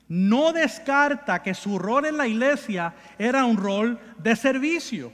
no 0.09 0.53
descarta 0.53 1.43
que 1.43 1.55
su 1.55 1.79
rol 1.79 2.07
en 2.07 2.17
la 2.17 2.27
iglesia 2.27 2.95
era 3.19 3.45
un 3.45 3.57
rol 3.57 3.99
de 4.19 4.37
servicio. 4.37 5.13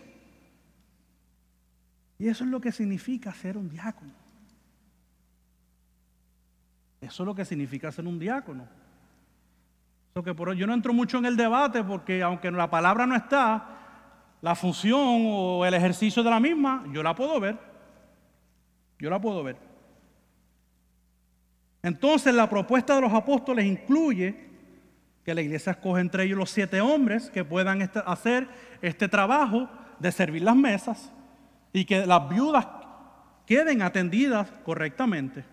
Y 2.18 2.28
eso 2.28 2.44
es 2.44 2.50
lo 2.50 2.60
que 2.60 2.70
significa 2.70 3.32
ser 3.32 3.56
un 3.56 3.70
diácono. 3.70 4.12
Eso 7.00 7.22
es 7.22 7.26
lo 7.26 7.34
que 7.34 7.44
significa 7.44 7.90
ser 7.90 8.06
un 8.06 8.18
diácono. 8.18 8.66
que 10.22 10.34
por, 10.34 10.52
yo 10.54 10.66
no 10.66 10.74
entro 10.74 10.92
mucho 10.92 11.18
en 11.18 11.26
el 11.26 11.36
debate 11.36 11.82
porque 11.82 12.22
aunque 12.22 12.50
la 12.50 12.68
palabra 12.68 13.06
no 13.06 13.16
está, 13.16 13.80
la 14.42 14.54
función 14.54 15.22
o 15.26 15.64
el 15.64 15.74
ejercicio 15.74 16.22
de 16.22 16.30
la 16.30 16.40
misma, 16.40 16.84
yo 16.92 17.02
la 17.02 17.14
puedo 17.14 17.40
ver. 17.40 17.58
Yo 18.98 19.08
la 19.08 19.20
puedo 19.20 19.42
ver. 19.42 19.56
Entonces 21.82 22.34
la 22.34 22.48
propuesta 22.48 22.94
de 22.94 23.00
los 23.00 23.12
apóstoles 23.12 23.64
incluye 23.64 24.50
que 25.24 25.34
la 25.34 25.40
iglesia 25.40 25.72
escoge 25.72 26.00
entre 26.00 26.24
ellos 26.24 26.38
los 26.38 26.50
siete 26.50 26.80
hombres 26.80 27.30
que 27.30 27.44
puedan 27.44 27.90
hacer 28.04 28.48
este 28.82 29.08
trabajo 29.08 29.68
de 29.98 30.12
servir 30.12 30.42
las 30.42 30.56
mesas 30.56 31.12
y 31.72 31.84
que 31.84 32.04
las 32.06 32.28
viudas 32.28 32.66
queden 33.46 33.82
atendidas 33.82 34.50
correctamente. 34.64 35.44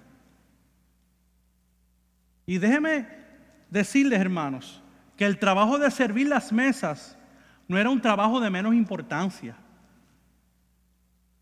Y 2.47 2.57
déjeme 2.57 3.05
decirles, 3.69 4.19
hermanos, 4.19 4.81
que 5.17 5.25
el 5.25 5.37
trabajo 5.37 5.77
de 5.77 5.91
servir 5.91 6.27
las 6.29 6.51
mesas 6.53 7.17
no 7.67 7.77
era 7.77 7.89
un 7.89 8.01
trabajo 8.01 8.39
de 8.39 8.49
menos 8.49 8.73
importancia. 8.73 9.57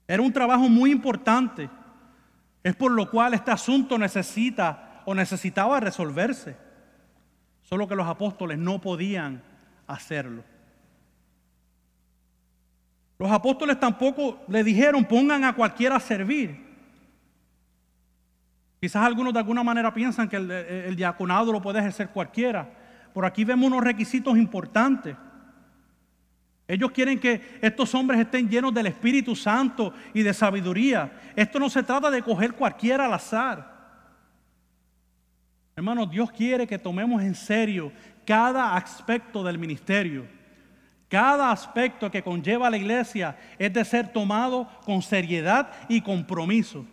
Era 0.07 0.23
un 0.23 0.33
trabajo 0.33 0.67
muy 0.67 0.91
importante. 0.91 1.69
Es 2.63 2.75
por 2.75 2.91
lo 2.91 3.09
cual 3.09 3.35
este 3.35 3.51
asunto 3.51 3.99
necesita 3.99 5.03
o 5.05 5.13
necesitaba 5.13 5.79
resolverse. 5.79 6.57
Solo 7.61 7.87
que 7.87 7.95
los 7.95 8.07
apóstoles 8.07 8.57
no 8.57 8.81
podían 8.81 9.43
hacerlo. 9.85 10.43
Los 13.19 13.31
apóstoles 13.31 13.79
tampoco 13.79 14.43
le 14.47 14.63
dijeron 14.63 15.05
pongan 15.05 15.43
a 15.43 15.55
cualquiera 15.55 15.97
a 15.97 15.99
servir. 15.99 16.64
Quizás 18.85 19.03
algunos 19.03 19.33
de 19.33 19.39
alguna 19.39 19.63
manera 19.63 19.91
piensan 19.91 20.29
que 20.29 20.35
el, 20.35 20.95
diaconado 20.95 21.51
lo 21.51 21.59
puede 21.59 21.79
ejercer 21.79 22.09
cualquiera. 22.09 22.69
Por 23.15 23.25
aquí 23.25 23.43
vemos 23.43 23.65
unos 23.65 23.83
requisitos 23.83 24.37
importantes. 24.37 25.17
Ellos 26.67 26.91
quieren 26.91 27.19
que 27.19 27.57
estos 27.63 27.95
hombres 27.95 28.19
estén 28.19 28.47
llenos 28.47 28.71
del 28.75 28.85
Espíritu 28.85 29.35
Santo 29.35 29.91
y 30.13 30.21
de 30.21 30.35
sabiduría. 30.35 31.11
Esto 31.35 31.57
no 31.57 31.67
se 31.67 31.81
trata 31.81 32.11
de 32.11 32.21
coger 32.21 32.53
cualquiera 32.53 33.07
al 33.07 33.13
azar. 33.15 33.75
Hermanos, 35.75 36.11
Dios 36.11 36.31
quiere 36.31 36.67
que 36.67 36.77
tomemos 36.77 37.23
en 37.23 37.33
serio 37.33 37.91
cada 38.23 38.75
aspecto 38.75 39.43
del 39.43 39.57
ministerio. 39.57 40.27
Cada 41.09 41.49
aspecto 41.49 42.11
que 42.11 42.21
conlleva 42.21 42.69
la 42.69 42.77
iglesia 42.77 43.35
es 43.57 43.73
de 43.73 43.83
ser 43.83 44.09
tomado 44.09 44.69
con 44.85 45.01
seriedad 45.01 45.71
y 45.89 46.01
compromiso. 46.01 46.85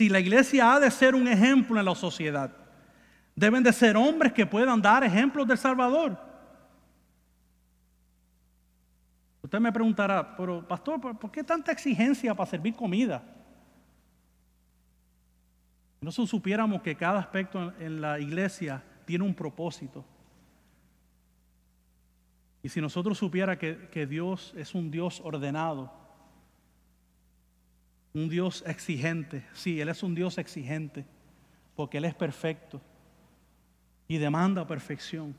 Si 0.00 0.08
la 0.08 0.18
iglesia 0.18 0.72
ha 0.72 0.80
de 0.80 0.90
ser 0.90 1.14
un 1.14 1.28
ejemplo 1.28 1.78
en 1.78 1.84
la 1.84 1.94
sociedad, 1.94 2.50
deben 3.36 3.62
de 3.62 3.70
ser 3.70 3.98
hombres 3.98 4.32
que 4.32 4.46
puedan 4.46 4.80
dar 4.80 5.04
ejemplos 5.04 5.46
del 5.46 5.58
Salvador. 5.58 6.18
Usted 9.42 9.60
me 9.60 9.70
preguntará, 9.70 10.34
pero 10.38 10.66
pastor, 10.66 11.18
¿por 11.18 11.30
qué 11.30 11.44
tanta 11.44 11.70
exigencia 11.70 12.34
para 12.34 12.48
servir 12.48 12.74
comida? 12.74 13.22
Si 15.98 16.06
no 16.06 16.10
supiéramos 16.12 16.80
que 16.80 16.96
cada 16.96 17.18
aspecto 17.18 17.74
en 17.78 18.00
la 18.00 18.18
iglesia 18.18 18.82
tiene 19.04 19.24
un 19.24 19.34
propósito. 19.34 20.02
Y 22.62 22.70
si 22.70 22.80
nosotros 22.80 23.18
supiera 23.18 23.58
que, 23.58 23.90
que 23.90 24.06
Dios 24.06 24.54
es 24.56 24.74
un 24.74 24.90
Dios 24.90 25.20
ordenado, 25.22 25.99
un 28.12 28.28
Dios 28.28 28.64
exigente, 28.66 29.44
sí, 29.52 29.80
Él 29.80 29.88
es 29.88 30.02
un 30.02 30.14
Dios 30.14 30.38
exigente, 30.38 31.04
porque 31.76 31.98
Él 31.98 32.04
es 32.04 32.14
perfecto 32.14 32.80
y 34.08 34.18
demanda 34.18 34.66
perfección. 34.66 35.34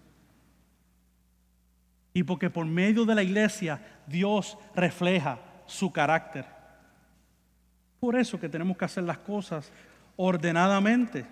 Y 2.14 2.24
porque 2.24 2.50
por 2.50 2.66
medio 2.66 3.06
de 3.06 3.16
la 3.16 3.24
iglesia 3.24 3.82
Dios 4.08 4.58
refleja 4.76 5.40
su 5.66 5.92
carácter. 5.92 6.46
Por 8.00 8.16
eso 8.16 8.40
que 8.40 8.50
tenemos 8.50 8.78
que 8.78 8.86
hacer 8.86 9.04
las 9.04 9.18
cosas 9.20 9.72
ordenadamente. 10.16 11.26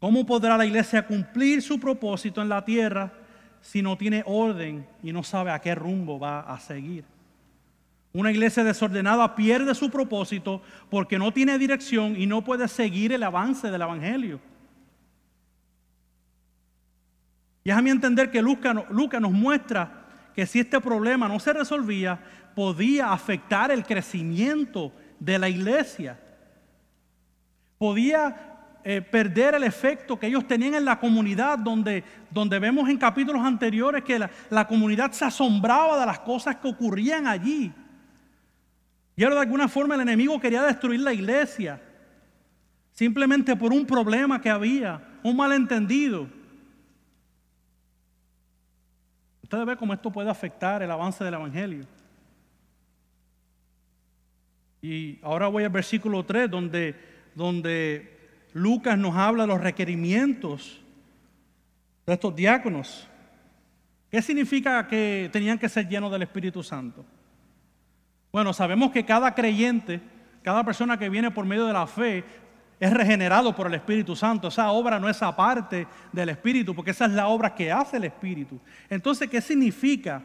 ¿Cómo 0.00 0.26
podrá 0.26 0.56
la 0.56 0.66
iglesia 0.66 1.06
cumplir 1.06 1.62
su 1.62 1.78
propósito 1.78 2.42
en 2.42 2.48
la 2.48 2.64
tierra 2.64 3.12
si 3.60 3.80
no 3.82 3.96
tiene 3.96 4.24
orden 4.26 4.86
y 5.02 5.12
no 5.12 5.22
sabe 5.22 5.52
a 5.52 5.60
qué 5.60 5.74
rumbo 5.74 6.18
va 6.18 6.40
a 6.40 6.58
seguir? 6.58 7.04
Una 8.14 8.30
iglesia 8.30 8.62
desordenada 8.62 9.34
pierde 9.34 9.74
su 9.74 9.90
propósito 9.90 10.60
porque 10.90 11.18
no 11.18 11.32
tiene 11.32 11.58
dirección 11.58 12.20
y 12.20 12.26
no 12.26 12.44
puede 12.44 12.68
seguir 12.68 13.12
el 13.12 13.22
avance 13.22 13.70
del 13.70 13.80
Evangelio. 13.80 14.38
Y 17.64 17.70
es 17.70 17.76
a 17.76 17.80
mi 17.82 17.90
entender 17.90 18.30
que 18.30 18.42
Lucas, 18.42 18.74
nos 19.20 19.32
muestra 19.32 20.04
que 20.34 20.46
si 20.46 20.60
este 20.60 20.80
problema 20.80 21.28
no 21.28 21.38
se 21.40 21.52
resolvía, 21.52 22.20
podía 22.54 23.12
afectar 23.12 23.70
el 23.70 23.84
crecimiento 23.84 24.92
de 25.18 25.38
la 25.38 25.48
iglesia. 25.48 26.20
Podía 27.78 28.80
eh, 28.84 29.00
perder 29.00 29.54
el 29.54 29.62
efecto 29.62 30.18
que 30.18 30.26
ellos 30.26 30.46
tenían 30.46 30.74
en 30.74 30.84
la 30.84 30.98
comunidad, 30.98 31.58
donde, 31.58 32.04
donde 32.30 32.58
vemos 32.58 32.90
en 32.90 32.98
capítulos 32.98 33.42
anteriores 33.42 34.02
que 34.02 34.18
la, 34.18 34.30
la 34.50 34.66
comunidad 34.66 35.12
se 35.12 35.24
asombraba 35.24 35.98
de 35.98 36.06
las 36.06 36.18
cosas 36.18 36.56
que 36.56 36.68
ocurrían 36.68 37.26
allí. 37.26 37.72
Y 39.16 39.24
ahora 39.24 39.36
de 39.36 39.42
alguna 39.42 39.68
forma 39.68 39.94
el 39.94 40.00
enemigo 40.00 40.40
quería 40.40 40.62
destruir 40.62 41.00
la 41.00 41.12
iglesia, 41.12 41.80
simplemente 42.92 43.54
por 43.56 43.72
un 43.72 43.86
problema 43.86 44.40
que 44.40 44.50
había, 44.50 45.18
un 45.22 45.36
malentendido. 45.36 46.28
Ustedes 49.42 49.66
ven 49.66 49.76
cómo 49.76 49.92
esto 49.92 50.10
puede 50.10 50.30
afectar 50.30 50.82
el 50.82 50.90
avance 50.90 51.22
del 51.22 51.34
Evangelio. 51.34 51.84
Y 54.80 55.18
ahora 55.22 55.48
voy 55.48 55.62
al 55.64 55.70
versículo 55.70 56.24
3, 56.24 56.50
donde, 56.50 56.96
donde 57.34 58.18
Lucas 58.54 58.98
nos 58.98 59.14
habla 59.14 59.44
de 59.44 59.48
los 59.48 59.60
requerimientos 59.60 60.80
de 62.06 62.14
estos 62.14 62.34
diáconos. 62.34 63.06
¿Qué 64.10 64.20
significa 64.20 64.86
que 64.88 65.28
tenían 65.32 65.58
que 65.58 65.68
ser 65.68 65.88
llenos 65.88 66.10
del 66.10 66.22
Espíritu 66.22 66.62
Santo? 66.62 67.04
Bueno, 68.32 68.54
sabemos 68.54 68.90
que 68.90 69.04
cada 69.04 69.34
creyente, 69.34 70.00
cada 70.42 70.64
persona 70.64 70.98
que 70.98 71.10
viene 71.10 71.30
por 71.30 71.44
medio 71.44 71.66
de 71.66 71.74
la 71.74 71.86
fe, 71.86 72.24
es 72.80 72.90
regenerado 72.90 73.54
por 73.54 73.66
el 73.66 73.74
Espíritu 73.74 74.16
Santo. 74.16 74.48
Esa 74.48 74.70
obra 74.72 74.98
no 74.98 75.08
es 75.08 75.22
aparte 75.22 75.86
del 76.10 76.30
Espíritu, 76.30 76.74
porque 76.74 76.92
esa 76.92 77.04
es 77.04 77.12
la 77.12 77.28
obra 77.28 77.54
que 77.54 77.70
hace 77.70 77.98
el 77.98 78.04
Espíritu. 78.04 78.58
Entonces, 78.88 79.28
¿qué 79.28 79.40
significa? 79.42 80.22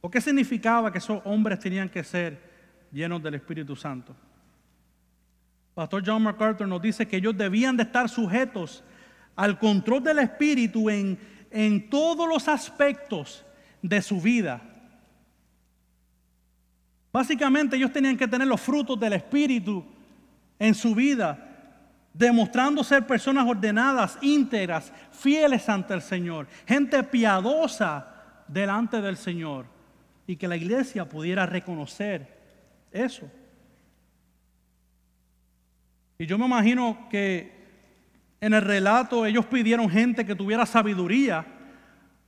¿O 0.00 0.10
qué 0.10 0.20
significaba 0.20 0.90
que 0.90 0.98
esos 0.98 1.22
hombres 1.24 1.60
tenían 1.60 1.88
que 1.88 2.02
ser 2.02 2.42
llenos 2.90 3.22
del 3.22 3.34
Espíritu 3.34 3.76
Santo? 3.76 4.16
Pastor 5.74 6.02
John 6.04 6.24
MacArthur 6.24 6.66
nos 6.66 6.82
dice 6.82 7.06
que 7.06 7.18
ellos 7.18 7.38
debían 7.38 7.76
de 7.76 7.84
estar 7.84 8.08
sujetos 8.08 8.82
al 9.36 9.60
control 9.60 10.02
del 10.02 10.18
Espíritu 10.18 10.90
en, 10.90 11.16
en 11.52 11.88
todos 11.88 12.28
los 12.28 12.48
aspectos 12.48 13.46
de 13.80 14.02
su 14.02 14.20
vida. 14.20 14.60
Básicamente 17.12 17.76
ellos 17.76 17.92
tenían 17.92 18.16
que 18.16 18.26
tener 18.26 18.48
los 18.48 18.60
frutos 18.60 18.98
del 18.98 19.12
Espíritu 19.12 19.84
en 20.58 20.74
su 20.74 20.94
vida, 20.94 21.38
demostrando 22.14 22.82
ser 22.82 23.06
personas 23.06 23.46
ordenadas, 23.46 24.18
íntegras, 24.22 24.92
fieles 25.10 25.68
ante 25.68 25.92
el 25.92 26.00
Señor, 26.00 26.46
gente 26.66 27.02
piadosa 27.02 28.08
delante 28.48 29.02
del 29.02 29.16
Señor, 29.16 29.66
y 30.26 30.36
que 30.36 30.48
la 30.48 30.56
iglesia 30.56 31.06
pudiera 31.08 31.44
reconocer 31.44 32.40
eso. 32.90 33.30
Y 36.18 36.26
yo 36.26 36.38
me 36.38 36.46
imagino 36.46 37.08
que 37.10 37.60
en 38.40 38.54
el 38.54 38.62
relato 38.62 39.26
ellos 39.26 39.44
pidieron 39.46 39.90
gente 39.90 40.24
que 40.24 40.34
tuviera 40.34 40.64
sabiduría, 40.64 41.44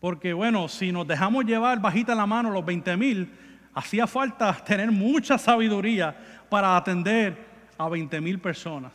porque 0.01 0.33
bueno, 0.33 0.69
si 0.69 0.93
nos 0.93 1.07
dejamos 1.07 1.45
llevar 1.45 1.81
bajita 1.81 2.15
la 2.15 2.27
mano 2.27 2.51
los 2.51 2.65
20 2.65 2.97
mil, 2.97 3.33
hacía 3.75 4.07
falta 4.07 4.53
tener 4.65 4.91
mucha 4.91 5.39
sabiduría 5.39 6.17
para 6.49 6.77
atender 6.77 7.37
a 7.77 7.89
20 7.89 8.21
mil 8.21 8.39
personas. 8.39 8.93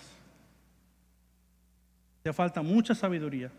Hacía 2.20 2.34
falta 2.34 2.62
mucha 2.62 2.96
sabiduría. 2.96 3.52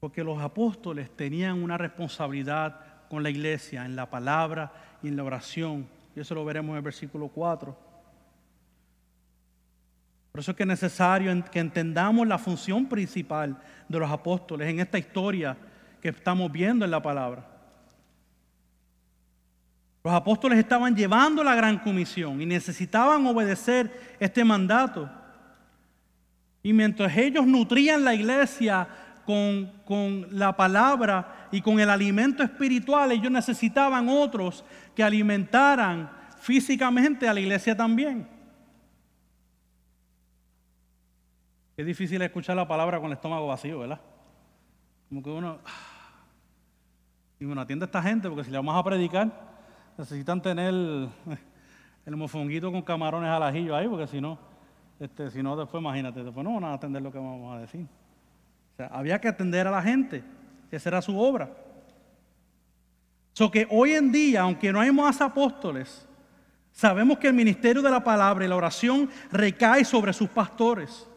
Porque 0.00 0.24
los 0.24 0.40
apóstoles 0.40 1.14
tenían 1.14 1.62
una 1.62 1.76
responsabilidad 1.76 2.80
con 3.08 3.22
la 3.22 3.30
iglesia 3.30 3.84
en 3.84 3.96
la 3.96 4.08
palabra 4.08 4.72
y 5.02 5.08
en 5.08 5.16
la 5.16 5.24
oración 5.24 6.00
y 6.14 6.20
eso 6.20 6.34
lo 6.34 6.44
veremos 6.44 6.70
en 6.70 6.76
el 6.76 6.82
versículo 6.82 7.28
4. 7.28 7.76
Por 10.32 10.40
eso 10.40 10.50
es 10.52 10.56
que 10.56 10.62
es 10.62 10.68
necesario 10.68 11.44
que 11.50 11.58
entendamos 11.58 12.26
la 12.26 12.38
función 12.38 12.88
principal 12.88 13.60
de 13.88 13.98
los 13.98 14.10
apóstoles 14.10 14.68
en 14.68 14.80
esta 14.80 14.98
historia 14.98 15.56
que 16.00 16.08
estamos 16.08 16.50
viendo 16.50 16.84
en 16.84 16.90
la 16.90 17.02
palabra. 17.02 17.46
Los 20.02 20.14
apóstoles 20.14 20.58
estaban 20.58 20.96
llevando 20.96 21.44
la 21.44 21.54
gran 21.54 21.78
comisión 21.78 22.40
y 22.40 22.46
necesitaban 22.46 23.26
obedecer 23.26 24.16
este 24.18 24.44
mandato. 24.44 25.10
Y 26.62 26.72
mientras 26.72 27.14
ellos 27.16 27.46
nutrían 27.46 28.04
la 28.04 28.14
iglesia 28.14 28.88
con, 29.26 29.70
con, 29.84 30.26
la 30.30 30.56
palabra 30.56 31.48
y 31.52 31.60
con 31.60 31.78
el 31.80 31.90
alimento 31.90 32.42
espiritual, 32.42 33.12
ellos 33.12 33.30
necesitaban 33.30 34.08
otros 34.08 34.64
que 34.94 35.02
alimentaran 35.02 36.10
físicamente 36.40 37.28
a 37.28 37.34
la 37.34 37.40
iglesia 37.40 37.76
también. 37.76 38.26
Es 41.76 41.86
difícil 41.86 42.20
escuchar 42.22 42.56
la 42.56 42.68
palabra 42.68 42.98
con 42.98 43.06
el 43.06 43.14
estómago 43.14 43.46
vacío, 43.46 43.78
¿verdad? 43.78 44.00
Como 45.10 45.22
que 45.22 45.30
uno... 45.30 45.58
Y 47.40 47.44
bueno, 47.44 47.60
atiende 47.60 47.84
a 47.84 47.86
esta 47.86 48.00
gente 48.00 48.28
porque 48.28 48.44
si 48.44 48.50
le 48.50 48.58
vamos 48.58 48.76
a 48.76 48.82
predicar, 48.84 49.28
necesitan 49.98 50.40
tener 50.40 50.72
el 52.06 52.16
mofonguito 52.16 52.70
con 52.70 52.82
camarones 52.82 53.28
al 53.28 53.42
ajillo 53.42 53.74
ahí, 53.74 53.88
porque 53.88 54.06
si 54.06 54.20
no, 54.20 54.38
este, 55.00 55.30
si 55.30 55.42
no, 55.42 55.56
después 55.56 55.80
imagínate, 55.80 56.22
después 56.22 56.44
no 56.44 56.54
van 56.54 56.64
a 56.64 56.74
atender 56.74 57.02
lo 57.02 57.10
que 57.10 57.18
vamos 57.18 57.56
a 57.56 57.60
decir. 57.60 57.86
O 58.74 58.76
sea, 58.76 58.86
había 58.88 59.20
que 59.20 59.26
atender 59.26 59.66
a 59.66 59.72
la 59.72 59.82
gente, 59.82 60.22
esa 60.70 60.90
era 60.90 61.02
su 61.02 61.18
obra. 61.18 61.50
So 63.32 63.50
que 63.50 63.66
hoy 63.68 63.94
en 63.94 64.12
día, 64.12 64.42
aunque 64.42 64.72
no 64.72 64.80
hay 64.80 64.92
más 64.92 65.20
apóstoles, 65.20 66.06
sabemos 66.70 67.18
que 67.18 67.26
el 67.26 67.34
ministerio 67.34 67.82
de 67.82 67.90
la 67.90 68.04
palabra 68.04 68.44
y 68.44 68.48
la 68.48 68.56
oración 68.56 69.10
recae 69.32 69.84
sobre 69.84 70.12
sus 70.12 70.28
pastores. 70.28 71.09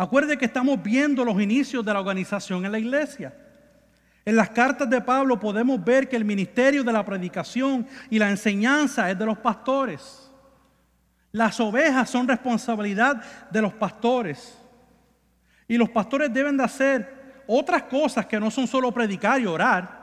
Acuerde 0.00 0.38
que 0.38 0.46
estamos 0.46 0.82
viendo 0.82 1.26
los 1.26 1.38
inicios 1.42 1.84
de 1.84 1.92
la 1.92 2.00
organización 2.00 2.64
en 2.64 2.72
la 2.72 2.78
iglesia. 2.78 3.34
En 4.24 4.34
las 4.34 4.48
cartas 4.48 4.88
de 4.88 4.98
Pablo 5.02 5.38
podemos 5.38 5.84
ver 5.84 6.08
que 6.08 6.16
el 6.16 6.24
ministerio 6.24 6.82
de 6.82 6.90
la 6.90 7.04
predicación 7.04 7.86
y 8.08 8.18
la 8.18 8.30
enseñanza 8.30 9.10
es 9.10 9.18
de 9.18 9.26
los 9.26 9.36
pastores. 9.36 10.32
Las 11.32 11.60
ovejas 11.60 12.08
son 12.08 12.26
responsabilidad 12.26 13.22
de 13.50 13.60
los 13.60 13.74
pastores. 13.74 14.58
Y 15.68 15.76
los 15.76 15.90
pastores 15.90 16.32
deben 16.32 16.56
de 16.56 16.64
hacer 16.64 17.42
otras 17.46 17.82
cosas 17.82 18.24
que 18.24 18.40
no 18.40 18.50
son 18.50 18.66
solo 18.66 18.90
predicar 18.92 19.38
y 19.38 19.44
orar, 19.44 20.00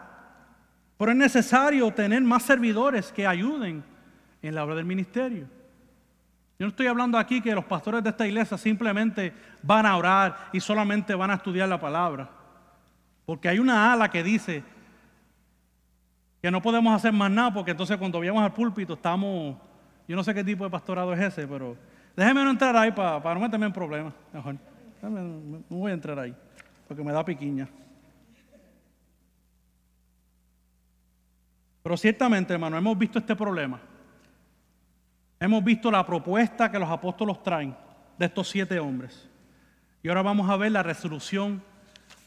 pero 0.96 1.10
es 1.10 1.18
necesario 1.18 1.92
tener 1.92 2.22
más 2.22 2.44
servidores 2.44 3.12
que 3.12 3.26
ayuden 3.26 3.84
en 4.44 4.54
la 4.54 4.64
obra 4.64 4.76
del 4.76 4.86
ministerio. 4.86 5.57
Yo 6.60 6.66
no 6.66 6.70
estoy 6.70 6.88
hablando 6.88 7.20
aquí 7.20 7.40
que 7.40 7.54
los 7.54 7.66
pastores 7.66 8.04
de 8.04 8.10
esta 8.10 8.26
iglesia 8.26 8.58
simplemente 8.58 9.32
van 9.62 9.86
a 9.86 9.96
orar 9.96 10.50
y 10.52 10.60
solamente 10.60 11.14
van 11.14 11.30
a 11.30 11.36
estudiar 11.36 11.70
la 11.70 11.80
palabra. 11.80 12.30
Porque 13.26 13.48
hay 13.48 13.60
una 13.60 13.94
ala 13.94 14.10
que 14.10 14.24
dice 14.24 14.64
que 16.42 16.50
no 16.50 16.62
podemos 16.62 16.96
hacer 16.96 17.14
más 17.14 17.30
nada 17.30 17.54
porque 17.54 17.72
entonces 17.72 17.98
cuando 17.98 18.20
vayamos 18.20 18.42
al 18.42 18.54
púlpito 18.54 18.94
estamos, 18.94 19.56
yo 20.08 20.16
no 20.16 20.24
sé 20.24 20.34
qué 20.34 20.44
tipo 20.44 20.64
de 20.64 20.70
pastorado 20.70 21.14
es 21.14 21.20
ese, 21.20 21.48
pero 21.48 21.78
déjeme 22.16 22.44
no 22.44 22.50
entrar 22.50 22.76
ahí 22.76 22.92
para, 22.92 23.34
no 23.36 23.40
meterme 23.40 23.68
en 23.68 23.74
problemas. 23.74 24.14
No 24.34 25.78
voy 25.78 25.92
a 25.92 25.94
entrar 25.94 26.18
ahí 26.18 26.34
porque 26.88 27.04
me 27.04 27.12
da 27.12 27.24
piquiña. 27.24 27.68
Pero 31.84 31.96
ciertamente, 31.98 32.54
hermano, 32.54 32.78
hemos 32.78 32.98
visto 32.98 33.20
este 33.20 33.36
problema. 33.36 33.80
Hemos 35.40 35.64
visto 35.64 35.92
la 35.92 36.06
propuesta 36.06 36.72
que 36.72 36.80
los 36.80 36.90
apóstolos 36.90 37.44
traen 37.44 37.76
de 38.18 38.26
estos 38.26 38.50
siete 38.50 38.80
hombres. 38.80 39.30
Y 40.02 40.10
ahora 40.10 40.22
vamos 40.22 40.50
a 40.50 40.58
ver 40.58 40.72
la 40.72 40.84
resolución 40.84 41.62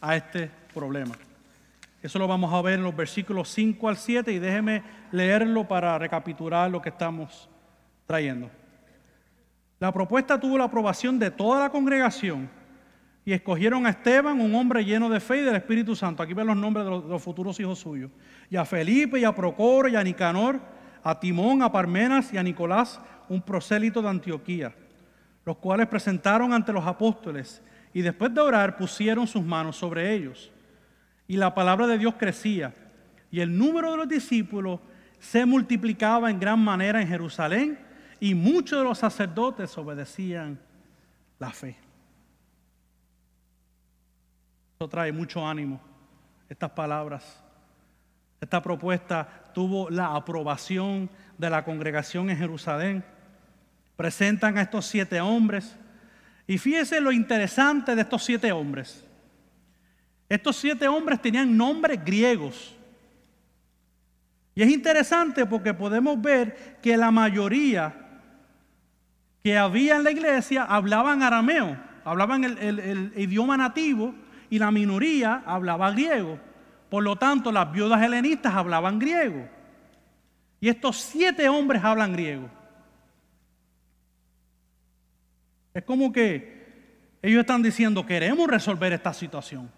a 0.00 0.16
este 0.16 0.50
problema. 0.72 1.16
Eso 2.02 2.18
lo 2.18 2.26
vamos 2.26 2.52
a 2.52 2.62
ver 2.62 2.74
en 2.74 2.84
los 2.84 2.96
versículos 2.96 3.48
5 3.50 3.88
al 3.88 3.96
7 3.96 4.32
y 4.32 4.38
déjeme 4.38 4.82
leerlo 5.12 5.68
para 5.68 5.98
recapitular 5.98 6.70
lo 6.70 6.80
que 6.80 6.88
estamos 6.88 7.48
trayendo. 8.06 8.50
La 9.78 9.92
propuesta 9.92 10.38
tuvo 10.38 10.56
la 10.56 10.64
aprobación 10.64 11.18
de 11.18 11.30
toda 11.30 11.60
la 11.60 11.70
congregación 11.70 12.48
y 13.24 13.32
escogieron 13.32 13.86
a 13.86 13.90
Esteban, 13.90 14.40
un 14.40 14.54
hombre 14.54 14.84
lleno 14.84 15.08
de 15.08 15.20
fe 15.20 15.38
y 15.38 15.44
del 15.44 15.56
Espíritu 15.56 15.94
Santo. 15.94 16.22
Aquí 16.22 16.32
ven 16.32 16.46
los 16.46 16.56
nombres 16.56 16.84
de 16.86 16.90
los, 16.90 17.22
futuros 17.22 17.60
hijos 17.60 17.78
suyos. 17.78 18.10
Y 18.48 18.56
a 18.56 18.64
Felipe 18.64 19.18
y 19.18 19.24
a 19.24 19.34
Procoro 19.34 19.88
y 19.88 19.96
a 19.96 20.02
Nicanor 20.02 20.60
a 21.02 21.18
Timón, 21.18 21.62
a 21.62 21.72
Parmenas 21.72 22.32
y 22.32 22.38
a 22.38 22.42
Nicolás, 22.42 23.00
un 23.28 23.42
prosélito 23.42 24.02
de 24.02 24.08
Antioquía, 24.08 24.74
los 25.44 25.56
cuales 25.56 25.88
presentaron 25.88 26.52
ante 26.52 26.72
los 26.72 26.86
apóstoles 26.86 27.62
y 27.92 28.02
después 28.02 28.32
de 28.34 28.40
orar 28.40 28.76
pusieron 28.76 29.26
sus 29.26 29.42
manos 29.42 29.76
sobre 29.76 30.12
ellos. 30.14 30.50
Y 31.26 31.36
la 31.36 31.54
palabra 31.54 31.86
de 31.86 31.98
Dios 31.98 32.14
crecía 32.18 32.74
y 33.30 33.40
el 33.40 33.56
número 33.56 33.92
de 33.92 33.96
los 33.98 34.08
discípulos 34.08 34.80
se 35.18 35.46
multiplicaba 35.46 36.30
en 36.30 36.40
gran 36.40 36.58
manera 36.58 37.00
en 37.00 37.08
Jerusalén 37.08 37.78
y 38.18 38.34
muchos 38.34 38.78
de 38.78 38.84
los 38.84 38.98
sacerdotes 38.98 39.76
obedecían 39.78 40.58
la 41.38 41.50
fe. 41.50 41.76
Esto 44.72 44.88
trae 44.88 45.12
mucho 45.12 45.46
ánimo, 45.46 45.80
estas 46.48 46.70
palabras. 46.70 47.44
Esta 48.40 48.62
propuesta 48.62 49.28
tuvo 49.52 49.90
la 49.90 50.14
aprobación 50.14 51.10
de 51.36 51.50
la 51.50 51.64
congregación 51.64 52.30
en 52.30 52.38
Jerusalén. 52.38 53.04
Presentan 53.96 54.56
a 54.56 54.62
estos 54.62 54.86
siete 54.86 55.20
hombres. 55.20 55.76
Y 56.46 56.56
fíjese 56.56 57.00
lo 57.00 57.12
interesante 57.12 57.94
de 57.94 58.00
estos 58.00 58.24
siete 58.24 58.50
hombres. 58.50 59.04
Estos 60.28 60.56
siete 60.56 60.88
hombres 60.88 61.20
tenían 61.20 61.54
nombres 61.54 62.02
griegos. 62.02 62.74
Y 64.54 64.62
es 64.62 64.70
interesante 64.70 65.44
porque 65.44 65.74
podemos 65.74 66.20
ver 66.20 66.78
que 66.82 66.96
la 66.96 67.10
mayoría 67.10 67.94
que 69.42 69.56
había 69.56 69.96
en 69.96 70.04
la 70.04 70.10
iglesia 70.10 70.64
hablaban 70.64 71.22
arameo, 71.22 71.76
hablaban 72.04 72.44
el, 72.44 72.58
el 72.58 73.12
idioma 73.16 73.56
nativo 73.56 74.14
y 74.48 74.58
la 74.58 74.70
minoría 74.70 75.42
hablaba 75.46 75.90
griego. 75.90 76.38
Por 76.90 77.04
lo 77.04 77.16
tanto, 77.16 77.52
las 77.52 77.70
viudas 77.70 78.02
helenistas 78.02 78.52
hablaban 78.52 78.98
griego. 78.98 79.48
Y 80.60 80.68
estos 80.68 80.96
siete 80.96 81.48
hombres 81.48 81.82
hablan 81.82 82.12
griego. 82.12 82.50
Es 85.72 85.84
como 85.84 86.12
que 86.12 86.60
ellos 87.22 87.40
están 87.40 87.62
diciendo, 87.62 88.04
queremos 88.04 88.48
resolver 88.48 88.92
esta 88.92 89.14
situación. 89.14 89.70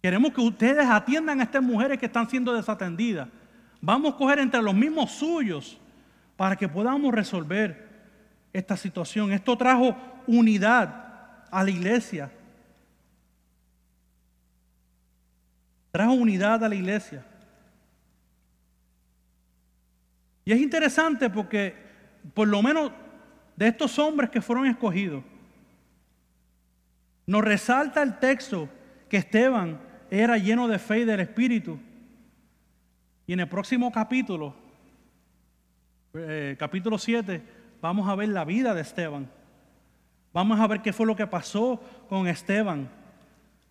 Queremos 0.00 0.32
que 0.32 0.40
ustedes 0.40 0.86
atiendan 0.86 1.40
a 1.40 1.44
estas 1.44 1.62
mujeres 1.62 1.98
que 1.98 2.06
están 2.06 2.28
siendo 2.28 2.52
desatendidas. 2.52 3.28
Vamos 3.80 4.14
a 4.14 4.16
coger 4.16 4.38
entre 4.38 4.62
los 4.62 4.74
mismos 4.74 5.12
suyos 5.12 5.78
para 6.36 6.56
que 6.56 6.68
podamos 6.68 7.12
resolver 7.12 7.88
esta 8.52 8.76
situación. 8.76 9.32
Esto 9.32 9.56
trajo 9.56 9.96
unidad 10.26 11.46
a 11.50 11.62
la 11.62 11.70
iglesia. 11.70 12.30
Trajo 15.94 16.14
unidad 16.14 16.64
a 16.64 16.68
la 16.68 16.74
iglesia. 16.74 17.24
Y 20.44 20.50
es 20.50 20.60
interesante 20.60 21.30
porque 21.30 21.72
por 22.34 22.48
lo 22.48 22.60
menos 22.64 22.90
de 23.54 23.68
estos 23.68 23.96
hombres 24.00 24.28
que 24.28 24.42
fueron 24.42 24.66
escogidos, 24.66 25.22
nos 27.26 27.44
resalta 27.44 28.02
el 28.02 28.18
texto 28.18 28.68
que 29.08 29.18
Esteban 29.18 29.78
era 30.10 30.36
lleno 30.36 30.66
de 30.66 30.80
fe 30.80 30.98
y 30.98 31.04
del 31.04 31.20
Espíritu. 31.20 31.78
Y 33.28 33.34
en 33.34 33.38
el 33.38 33.48
próximo 33.48 33.92
capítulo, 33.92 34.52
eh, 36.14 36.56
capítulo 36.58 36.98
7, 36.98 37.40
vamos 37.80 38.08
a 38.08 38.16
ver 38.16 38.30
la 38.30 38.44
vida 38.44 38.74
de 38.74 38.80
Esteban. 38.80 39.30
Vamos 40.32 40.58
a 40.58 40.66
ver 40.66 40.82
qué 40.82 40.92
fue 40.92 41.06
lo 41.06 41.14
que 41.14 41.28
pasó 41.28 41.80
con 42.08 42.26
Esteban. 42.26 42.88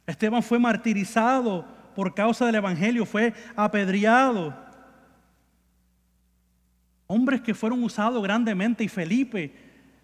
Esteban 0.07 0.41
fue 0.41 0.57
martirizado 0.57 1.82
por 1.95 2.13
causa 2.13 2.45
del 2.45 2.56
Evangelio, 2.56 3.06
fue 3.06 3.34
apedreado. 3.56 4.53
Hombres 7.08 7.41
que 7.41 7.53
fueron 7.53 7.84
usados 7.84 8.21
grandemente 8.23 8.84
y 8.84 8.88
Felipe, 8.88 9.53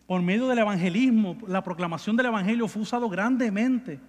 por 0.06 0.22
medio 0.22 0.48
del 0.48 0.60
evangelismo, 0.60 1.38
la 1.48 1.64
proclamación 1.64 2.16
del 2.16 2.26
Evangelio 2.28 2.68
fue 2.68 2.82
usado 2.82 3.08
grandemente. 3.10 4.00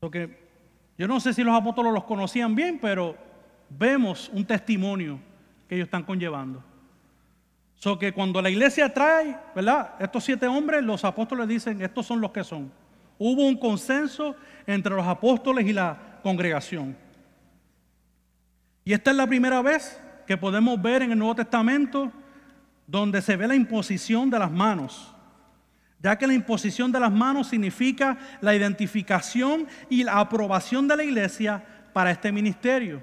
Porque 0.00 0.44
yo 0.98 1.08
no 1.08 1.18
sé 1.20 1.32
si 1.32 1.42
los 1.42 1.54
apóstoles 1.54 1.92
los 1.92 2.04
conocían 2.04 2.54
bien, 2.54 2.78
pero 2.80 3.16
vemos 3.70 4.28
un 4.32 4.44
testimonio 4.44 5.18
que 5.68 5.76
ellos 5.76 5.86
están 5.86 6.02
conllevando. 6.02 6.62
So 7.76 7.98
que 7.98 8.12
cuando 8.12 8.40
la 8.40 8.50
iglesia 8.50 8.92
trae, 8.92 9.36
¿verdad? 9.54 9.94
Estos 9.98 10.24
siete 10.24 10.46
hombres, 10.46 10.82
los 10.82 11.04
apóstoles 11.04 11.48
dicen, 11.48 11.82
estos 11.82 12.06
son 12.06 12.20
los 12.20 12.30
que 12.30 12.44
son. 12.44 12.70
Hubo 13.18 13.46
un 13.46 13.56
consenso 13.56 14.36
entre 14.66 14.94
los 14.94 15.06
apóstoles 15.06 15.66
y 15.66 15.72
la 15.72 16.20
congregación. 16.22 16.96
Y 18.84 18.92
esta 18.92 19.10
es 19.10 19.16
la 19.16 19.26
primera 19.26 19.62
vez 19.62 20.00
que 20.26 20.36
podemos 20.36 20.80
ver 20.80 21.02
en 21.02 21.12
el 21.12 21.18
Nuevo 21.18 21.34
Testamento 21.34 22.12
donde 22.86 23.22
se 23.22 23.36
ve 23.36 23.48
la 23.48 23.54
imposición 23.54 24.28
de 24.28 24.38
las 24.38 24.50
manos, 24.50 25.14
ya 26.00 26.16
que 26.16 26.26
la 26.26 26.34
imposición 26.34 26.92
de 26.92 27.00
las 27.00 27.10
manos 27.10 27.48
significa 27.48 28.18
la 28.40 28.54
identificación 28.54 29.66
y 29.88 30.04
la 30.04 30.18
aprobación 30.18 30.86
de 30.86 30.96
la 30.96 31.04
iglesia 31.04 31.64
para 31.92 32.10
este 32.10 32.30
ministerio. 32.30 33.02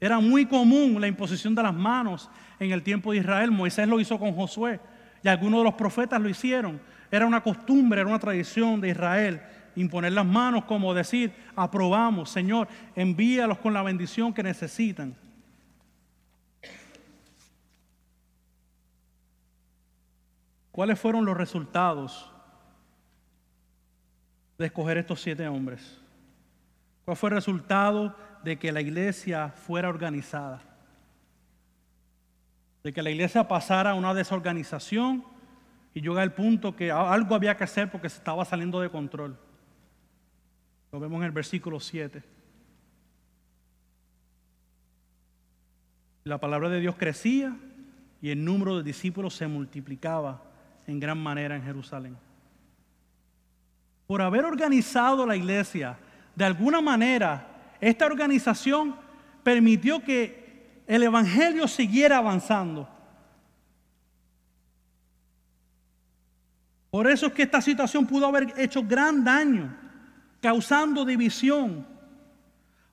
Era 0.00 0.18
muy 0.20 0.46
común 0.46 1.00
la 1.00 1.06
imposición 1.06 1.54
de 1.54 1.62
las 1.62 1.74
manos 1.74 2.30
en 2.58 2.72
el 2.72 2.82
tiempo 2.82 3.12
de 3.12 3.18
Israel. 3.18 3.50
Moisés 3.50 3.88
lo 3.88 4.00
hizo 4.00 4.18
con 4.18 4.34
Josué 4.34 4.80
y 5.22 5.28
algunos 5.28 5.60
de 5.60 5.64
los 5.64 5.74
profetas 5.74 6.20
lo 6.20 6.28
hicieron. 6.28 6.80
Era 7.10 7.26
una 7.26 7.42
costumbre, 7.42 8.00
era 8.00 8.08
una 8.08 8.18
tradición 8.18 8.80
de 8.80 8.90
Israel 8.90 9.40
imponer 9.76 10.12
las 10.12 10.26
manos 10.26 10.64
como 10.64 10.94
decir, 10.94 11.32
aprobamos, 11.56 12.30
Señor, 12.30 12.68
envíalos 12.94 13.58
con 13.58 13.72
la 13.72 13.82
bendición 13.82 14.32
que 14.32 14.42
necesitan. 14.42 15.16
¿Cuáles 20.72 20.98
fueron 20.98 21.24
los 21.24 21.36
resultados 21.36 22.30
de 24.56 24.66
escoger 24.66 24.98
estos 24.98 25.20
siete 25.20 25.46
hombres? 25.48 25.98
¿Cuál 27.04 27.16
fue 27.16 27.30
el 27.30 27.36
resultado 27.36 28.16
de 28.44 28.58
que 28.58 28.72
la 28.72 28.80
iglesia 28.80 29.48
fuera 29.48 29.88
organizada? 29.88 30.62
De 32.82 32.92
que 32.92 33.02
la 33.02 33.10
iglesia 33.10 33.48
pasara 33.48 33.90
a 33.90 33.94
una 33.94 34.14
desorganización 34.14 35.24
y 35.94 36.00
llega 36.00 36.22
al 36.22 36.32
punto 36.32 36.76
que 36.76 36.90
algo 36.90 37.34
había 37.34 37.56
que 37.56 37.64
hacer 37.64 37.90
porque 37.90 38.08
se 38.08 38.18
estaba 38.18 38.44
saliendo 38.44 38.80
de 38.80 38.90
control. 38.90 39.36
Lo 40.92 41.00
vemos 41.00 41.18
en 41.18 41.24
el 41.24 41.32
versículo 41.32 41.80
7. 41.80 42.22
La 46.24 46.38
palabra 46.38 46.68
de 46.68 46.80
Dios 46.80 46.96
crecía 46.96 47.56
y 48.20 48.30
el 48.30 48.44
número 48.44 48.76
de 48.76 48.82
discípulos 48.82 49.34
se 49.34 49.46
multiplicaba 49.46 50.42
en 50.86 51.00
gran 51.00 51.18
manera 51.18 51.56
en 51.56 51.62
Jerusalén. 51.62 52.16
Por 54.06 54.22
haber 54.22 54.44
organizado 54.44 55.24
la 55.24 55.36
iglesia, 55.36 55.96
de 56.34 56.44
alguna 56.44 56.80
manera, 56.80 57.74
esta 57.80 58.06
organización 58.06 58.96
permitió 59.42 60.02
que 60.02 60.82
el 60.86 61.02
Evangelio 61.02 61.68
siguiera 61.68 62.18
avanzando. 62.18 62.88
Por 66.90 67.08
eso 67.08 67.26
es 67.26 67.32
que 67.32 67.44
esta 67.44 67.60
situación 67.60 68.06
pudo 68.06 68.26
haber 68.26 68.52
hecho 68.56 68.82
gran 68.82 69.22
daño, 69.22 69.76
causando 70.40 71.04
división. 71.04 71.86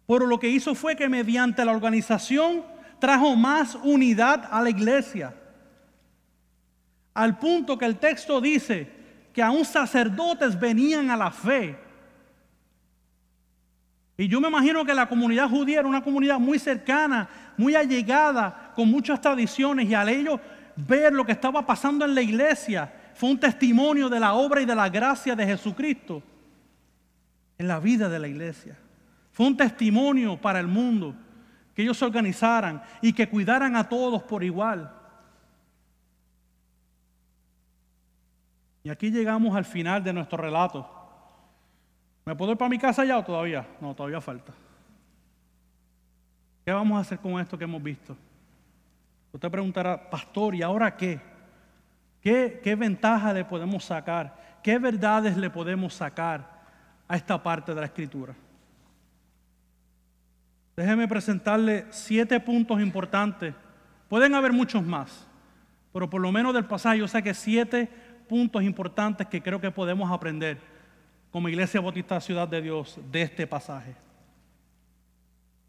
Pero 0.05 0.27
lo 0.27 0.39
que 0.39 0.49
hizo 0.49 0.75
fue 0.75 0.95
que 0.95 1.09
mediante 1.09 1.65
la 1.65 1.71
organización 1.71 2.63
trajo 2.99 3.35
más 3.35 3.75
unidad 3.83 4.47
a 4.51 4.61
la 4.61 4.69
iglesia. 4.69 5.33
Al 7.13 7.39
punto 7.39 7.77
que 7.77 7.85
el 7.85 7.97
texto 7.97 8.39
dice 8.39 8.89
que 9.33 9.41
aún 9.41 9.65
sacerdotes 9.65 10.59
venían 10.59 11.09
a 11.09 11.17
la 11.17 11.31
fe. 11.31 11.77
Y 14.15 14.27
yo 14.27 14.39
me 14.39 14.47
imagino 14.47 14.85
que 14.85 14.93
la 14.93 15.07
comunidad 15.07 15.49
judía 15.49 15.79
era 15.79 15.87
una 15.87 16.03
comunidad 16.03 16.39
muy 16.39 16.57
cercana, 16.57 17.27
muy 17.55 17.75
allegada, 17.75 18.71
con 18.75 18.89
muchas 18.89 19.19
tradiciones. 19.21 19.87
Y 19.89 19.93
al 19.93 20.09
ellos 20.09 20.39
ver 20.75 21.13
lo 21.13 21.25
que 21.25 21.31
estaba 21.31 21.65
pasando 21.65 22.05
en 22.05 22.15
la 22.15 22.21
iglesia, 22.21 22.91
fue 23.17 23.31
un 23.31 23.39
testimonio 23.39 24.09
de 24.09 24.19
la 24.19 24.35
obra 24.35 24.61
y 24.61 24.65
de 24.65 24.75
la 24.75 24.89
gracia 24.89 25.35
de 25.35 25.43
Jesucristo 25.43 26.21
en 27.57 27.67
la 27.67 27.79
vida 27.79 28.07
de 28.09 28.19
la 28.19 28.27
iglesia. 28.27 28.77
Fue 29.31 29.47
un 29.47 29.57
testimonio 29.57 30.39
para 30.39 30.59
el 30.59 30.67
mundo 30.67 31.15
que 31.73 31.81
ellos 31.81 31.97
se 31.97 32.05
organizaran 32.05 32.83
y 33.01 33.13
que 33.13 33.27
cuidaran 33.27 33.75
a 33.75 33.89
todos 33.89 34.21
por 34.21 34.43
igual. 34.43 34.93
Y 38.83 38.89
aquí 38.91 39.09
llegamos 39.09 39.55
al 39.55 39.65
final 39.65 40.03
de 40.03 40.13
nuestro 40.13 40.37
relato. 40.37 40.87
¿Me 42.23 42.35
puedo 42.35 42.51
ir 42.51 42.57
para 42.59 42.69
mi 42.69 42.77
casa 42.77 43.03
ya 43.03 43.17
o 43.17 43.23
todavía? 43.23 43.65
No, 43.81 43.95
todavía 43.95 44.21
falta. 44.21 44.53
¿Qué 46.63 46.71
vamos 46.71 46.99
a 46.99 47.01
hacer 47.01 47.17
con 47.17 47.39
esto 47.39 47.57
que 47.57 47.63
hemos 47.63 47.81
visto? 47.81 48.15
Usted 49.31 49.49
preguntará, 49.49 50.07
pastor, 50.07 50.53
¿y 50.53 50.61
ahora 50.61 50.95
qué? 50.95 51.36
¿Qué, 52.61 52.75
ventaja 52.75 53.31
le 53.31 53.45
podemos 53.45 53.85
sacar? 53.85 54.35
¿Qué 54.61 54.77
verdades 54.77 55.37
le 55.37 55.49
podemos 55.49 55.93
sacar 55.93 56.45
a 57.07 57.15
esta 57.15 57.41
parte 57.41 57.73
de 57.73 57.79
la 57.79 57.85
escritura? 57.85 58.35
Déjeme 60.75 61.07
presentarle 61.07 61.85
siete 61.89 62.37
puntos 62.41 62.81
importantes. 62.81 63.53
Pueden 64.09 64.35
haber 64.35 64.51
muchos 64.51 64.83
más, 64.83 65.25
pero 65.93 66.09
por 66.09 66.19
lo 66.19 66.29
menos 66.33 66.53
del 66.53 66.65
pasaje 66.65 66.99
yo 66.99 67.07
sé 67.07 67.23
que 67.23 67.33
siete 67.33 67.89
puntos 68.27 68.61
importantes 68.61 69.27
que 69.27 69.41
creo 69.41 69.61
que 69.61 69.71
podemos 69.71 70.11
aprender 70.11 70.57
como 71.31 71.47
Iglesia 71.47 71.79
Bautista 71.79 72.19
Ciudad 72.19 72.49
de 72.49 72.61
Dios 72.61 72.99
de 73.09 73.21
este 73.21 73.47
pasaje. 73.47 73.95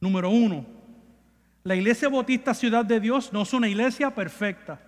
Número 0.00 0.28
uno, 0.28 0.66
la 1.62 1.76
iglesia 1.76 2.08
bautista 2.08 2.52
Ciudad 2.52 2.84
de 2.84 2.98
Dios 2.98 3.32
no 3.32 3.42
es 3.42 3.52
una 3.52 3.68
iglesia 3.68 4.12
perfecta, 4.12 4.80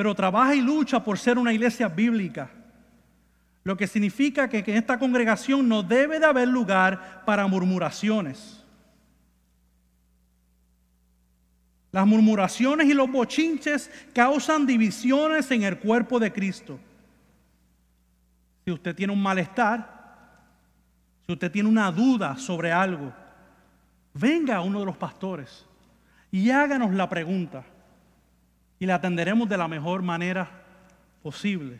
pero 0.00 0.14
trabaja 0.14 0.54
y 0.54 0.62
lucha 0.62 1.04
por 1.04 1.18
ser 1.18 1.36
una 1.36 1.52
iglesia 1.52 1.86
bíblica. 1.86 2.48
Lo 3.64 3.76
que 3.76 3.86
significa 3.86 4.48
que 4.48 4.64
en 4.66 4.78
esta 4.78 4.98
congregación 4.98 5.68
no 5.68 5.82
debe 5.82 6.18
de 6.18 6.24
haber 6.24 6.48
lugar 6.48 7.22
para 7.26 7.46
murmuraciones. 7.46 8.64
Las 11.92 12.06
murmuraciones 12.06 12.88
y 12.88 12.94
los 12.94 13.12
bochinches 13.12 13.90
causan 14.14 14.64
divisiones 14.64 15.50
en 15.50 15.64
el 15.64 15.78
cuerpo 15.78 16.18
de 16.18 16.32
Cristo. 16.32 16.80
Si 18.64 18.70
usted 18.70 18.96
tiene 18.96 19.12
un 19.12 19.22
malestar, 19.22 20.40
si 21.26 21.32
usted 21.34 21.52
tiene 21.52 21.68
una 21.68 21.92
duda 21.92 22.38
sobre 22.38 22.72
algo, 22.72 23.12
venga 24.14 24.56
a 24.56 24.62
uno 24.62 24.80
de 24.80 24.86
los 24.86 24.96
pastores 24.96 25.66
y 26.30 26.48
háganos 26.48 26.94
la 26.94 27.06
pregunta 27.06 27.62
y 28.80 28.86
la 28.86 28.96
atenderemos 28.96 29.48
de 29.48 29.56
la 29.56 29.68
mejor 29.68 30.02
manera 30.02 30.50
posible. 31.22 31.78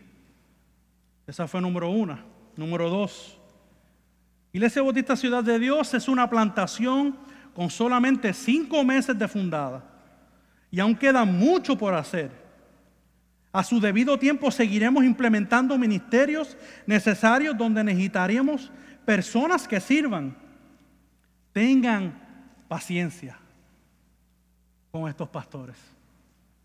Esa 1.26 1.48
fue 1.48 1.60
número 1.60 1.90
uno. 1.90 2.18
Número 2.56 2.88
dos, 2.88 3.38
Iglesia 4.52 4.82
Bautista 4.82 5.16
Ciudad 5.16 5.42
de 5.42 5.58
Dios 5.58 5.94
es 5.94 6.08
una 6.08 6.28
plantación 6.28 7.16
con 7.54 7.70
solamente 7.70 8.32
cinco 8.32 8.84
meses 8.84 9.18
de 9.18 9.26
fundada 9.26 9.82
y 10.70 10.78
aún 10.78 10.94
queda 10.94 11.24
mucho 11.24 11.76
por 11.76 11.94
hacer. 11.94 12.30
A 13.52 13.64
su 13.64 13.80
debido 13.80 14.18
tiempo 14.18 14.50
seguiremos 14.50 15.04
implementando 15.04 15.76
ministerios 15.78 16.56
necesarios 16.86 17.56
donde 17.56 17.82
necesitaríamos 17.82 18.70
personas 19.04 19.66
que 19.66 19.80
sirvan 19.80 20.36
Tengan 21.52 22.14
paciencia 22.68 23.36
con 24.92 25.08
estos 25.08 25.28
pastores. 25.28 25.76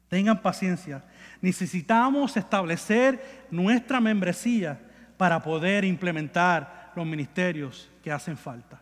Tengan 0.10 0.42
paciencia. 0.42 1.04
Necesitamos 1.42 2.38
establecer 2.38 3.48
nuestra 3.52 4.00
membresía 4.00 4.80
para 5.18 5.42
poder 5.42 5.84
implementar 5.84 6.92
los 6.96 7.06
ministerios 7.06 7.90
que 8.04 8.12
hacen 8.12 8.38
falta. 8.38 8.80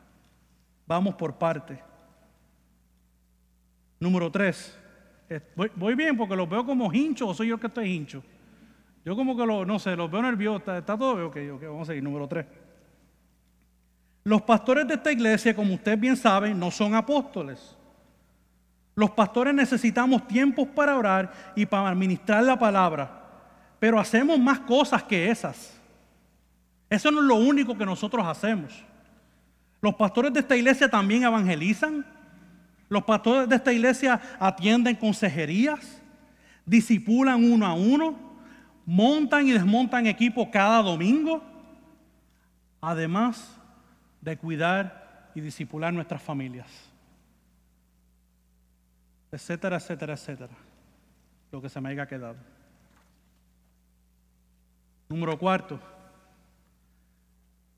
Vamos 0.86 1.16
por 1.16 1.36
parte. 1.36 1.80
Número 4.00 4.32
tres. 4.32 4.78
Eh, 5.30 5.42
voy, 5.76 5.96
bien 5.96 6.18
porque 6.18 6.36
los 6.36 6.50
veo 6.50 6.66
como 6.66 6.92
hinchos 6.92 7.30
o 7.30 7.34
soy 7.34 7.48
yo 7.48 7.60
que 7.60 7.68
estoy 7.68 7.90
hincho. 7.90 8.22
Yo 9.06 9.16
como 9.16 9.36
que 9.36 9.46
lo, 9.46 9.66
no 9.66 9.80
sé, 9.80 9.96
los 9.96 10.12
veo 10.12 10.22
nerviosos. 10.22 10.62
Está, 10.68 10.98
todo 10.98 11.28
ok, 11.28 11.38
ok, 11.54 11.64
vamos 11.64 11.84
a 11.84 11.92
seguir. 11.92 12.04
Número 12.04 12.28
tres. 12.28 12.46
Los 14.26 14.42
pastores 14.42 14.88
de 14.88 14.94
esta 14.96 15.12
iglesia, 15.12 15.56
como 15.56 15.74
ustedes 15.74 16.00
bien 16.00 16.16
saben, 16.16 16.58
no 16.58 16.72
son 16.72 16.96
apóstoles. 16.96 17.78
Los 18.96 19.12
pastores 19.12 19.54
necesitamos 19.54 20.28
tiempos 20.28 20.68
para 20.68 20.98
orar 20.98 21.32
y 21.56 21.66
para 21.66 21.90
administrar 21.90 22.44
la 22.44 22.58
palabra, 22.58 23.10
pero 23.80 24.00
hacemos 24.00 24.40
más 24.40 24.60
cosas 24.60 25.04
que 25.04 25.30
esas. 25.30 25.80
Eso 26.90 27.10
no 27.10 27.22
es 27.22 27.26
lo 27.26 27.36
único 27.36 27.76
que 27.76 27.86
nosotros 27.86 28.26
hacemos. 28.26 28.84
Los 29.82 29.96
pastores 29.96 30.32
de 30.32 30.42
esta 30.42 30.56
iglesia 30.56 30.88
también 30.88 31.24
evangelizan. 31.24 32.06
Los 32.88 33.04
pastores 33.04 33.50
de 33.50 33.56
esta 33.56 33.74
iglesia 33.74 34.22
atienden 34.40 34.96
consejerías, 34.96 36.02
disipulan 36.66 37.44
uno 37.44 37.66
a 37.66 37.74
uno, 37.74 38.16
montan 38.86 39.48
y 39.48 39.52
desmontan 39.52 40.06
equipo 40.06 40.52
cada 40.52 40.84
domingo. 40.84 41.44
Además, 42.80 43.58
de 44.22 44.38
cuidar 44.38 45.32
y 45.34 45.42
disipular 45.42 45.92
nuestras 45.92 46.22
familias. 46.22 46.93
Etcétera, 49.34 49.78
etcétera, 49.78 50.14
etcétera. 50.14 50.54
Lo 51.52 51.60
que 51.60 51.68
se 51.68 51.82
me 51.82 51.90
haya 51.90 52.08
quedado. 52.08 52.36
Número 55.10 55.40
cuarto. 55.40 55.80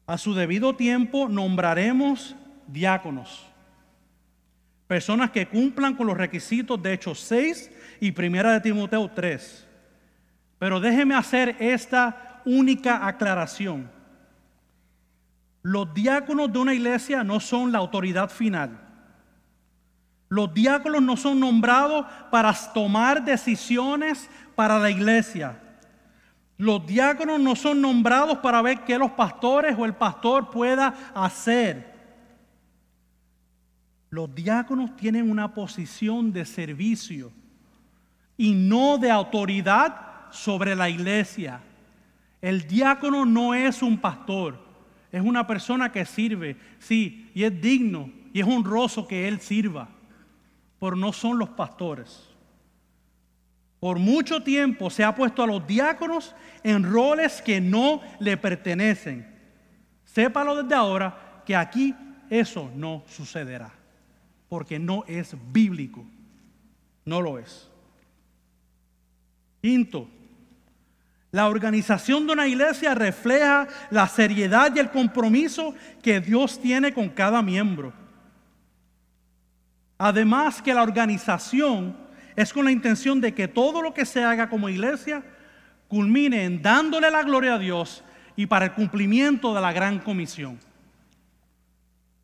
A 0.05 0.17
su 0.17 0.33
debido 0.33 0.75
tiempo 0.75 1.29
nombraremos 1.29 2.35
diáconos. 2.67 3.47
Personas 4.87 5.31
que 5.31 5.47
cumplan 5.47 5.95
con 5.95 6.07
los 6.07 6.17
requisitos 6.17 6.81
de 6.83 6.91
Hechos 6.91 7.21
6 7.21 7.71
y 8.01 8.11
Primera 8.11 8.51
de 8.51 8.59
Timoteo 8.59 9.09
3. 9.09 9.65
Pero 10.59 10.81
déjeme 10.81 11.15
hacer 11.15 11.55
esta 11.61 12.41
única 12.43 13.07
aclaración. 13.07 13.89
Los 15.61 15.93
diáconos 15.93 16.51
de 16.51 16.59
una 16.59 16.73
iglesia 16.73 17.23
no 17.23 17.39
son 17.39 17.71
la 17.71 17.77
autoridad 17.77 18.29
final. 18.29 18.84
Los 20.29 20.53
diáconos 20.53 21.01
no 21.01 21.17
son 21.17 21.39
nombrados 21.39 22.05
para 22.31 22.53
tomar 22.73 23.23
decisiones 23.23 24.29
para 24.55 24.79
la 24.79 24.89
iglesia. 24.89 25.61
Los 26.57 26.85
diáconos 26.87 27.39
no 27.39 27.55
son 27.55 27.81
nombrados 27.81 28.37
para 28.37 28.61
ver 28.61 28.83
qué 28.85 28.97
los 28.97 29.11
pastores 29.11 29.75
o 29.77 29.85
el 29.85 29.93
pastor 29.93 30.49
pueda 30.49 30.87
hacer. 31.13 31.93
Los 34.09 34.33
diáconos 34.33 34.95
tienen 34.95 35.29
una 35.29 35.53
posición 35.53 36.31
de 36.31 36.45
servicio 36.45 37.31
y 38.37 38.53
no 38.53 38.97
de 38.97 39.11
autoridad 39.11 40.31
sobre 40.31 40.75
la 40.75 40.89
iglesia. 40.89 41.61
El 42.41 42.67
diácono 42.67 43.25
no 43.25 43.53
es 43.53 43.81
un 43.81 43.97
pastor. 43.97 44.63
Es 45.11 45.21
una 45.21 45.47
persona 45.47 45.91
que 45.91 46.05
sirve, 46.05 46.57
sí, 46.79 47.31
y 47.33 47.43
es 47.43 47.61
digno 47.61 48.09
y 48.33 48.41
es 48.41 48.47
honroso 48.47 49.07
que 49.07 49.29
Él 49.29 49.39
sirva, 49.39 49.87
pero 50.85 50.95
no 50.95 51.11
son 51.11 51.39
los 51.39 51.49
pastores. 51.49 52.29
Por 53.79 53.97
mucho 53.97 54.43
tiempo 54.43 54.91
se 54.91 55.03
ha 55.03 55.15
puesto 55.15 55.41
a 55.41 55.47
los 55.47 55.65
diáconos 55.65 56.35
en 56.61 56.83
roles 56.83 57.41
que 57.41 57.59
no 57.59 58.01
le 58.19 58.37
pertenecen. 58.37 59.27
Sépalo 60.03 60.61
desde 60.61 60.75
ahora 60.75 61.41
que 61.43 61.55
aquí 61.55 61.95
eso 62.29 62.69
no 62.75 63.03
sucederá, 63.07 63.71
porque 64.47 64.77
no 64.77 65.03
es 65.07 65.35
bíblico, 65.51 66.05
no 67.03 67.19
lo 67.19 67.39
es. 67.39 67.67
Quinto, 69.63 70.07
la 71.31 71.47
organización 71.47 72.27
de 72.27 72.33
una 72.33 72.47
iglesia 72.47 72.93
refleja 72.93 73.67
la 73.89 74.07
seriedad 74.07 74.71
y 74.75 74.77
el 74.77 74.91
compromiso 74.91 75.73
que 76.03 76.19
Dios 76.21 76.59
tiene 76.59 76.93
con 76.93 77.09
cada 77.09 77.41
miembro. 77.41 78.04
Además 79.97 80.61
que 80.61 80.73
la 80.73 80.83
organización 80.83 81.95
es 82.35 82.51
con 82.51 82.65
la 82.65 82.71
intención 82.71 83.21
de 83.21 83.33
que 83.33 83.47
todo 83.47 83.81
lo 83.81 83.93
que 83.93 84.05
se 84.05 84.23
haga 84.23 84.49
como 84.49 84.69
iglesia 84.69 85.23
culmine 85.87 86.43
en 86.43 86.61
dándole 86.61 87.09
la 87.09 87.23
gloria 87.23 87.55
a 87.55 87.59
Dios 87.59 88.03
y 88.35 88.45
para 88.45 88.65
el 88.65 88.73
cumplimiento 88.73 89.53
de 89.53 89.61
la 89.61 89.71
gran 89.71 89.99
comisión. 89.99 90.59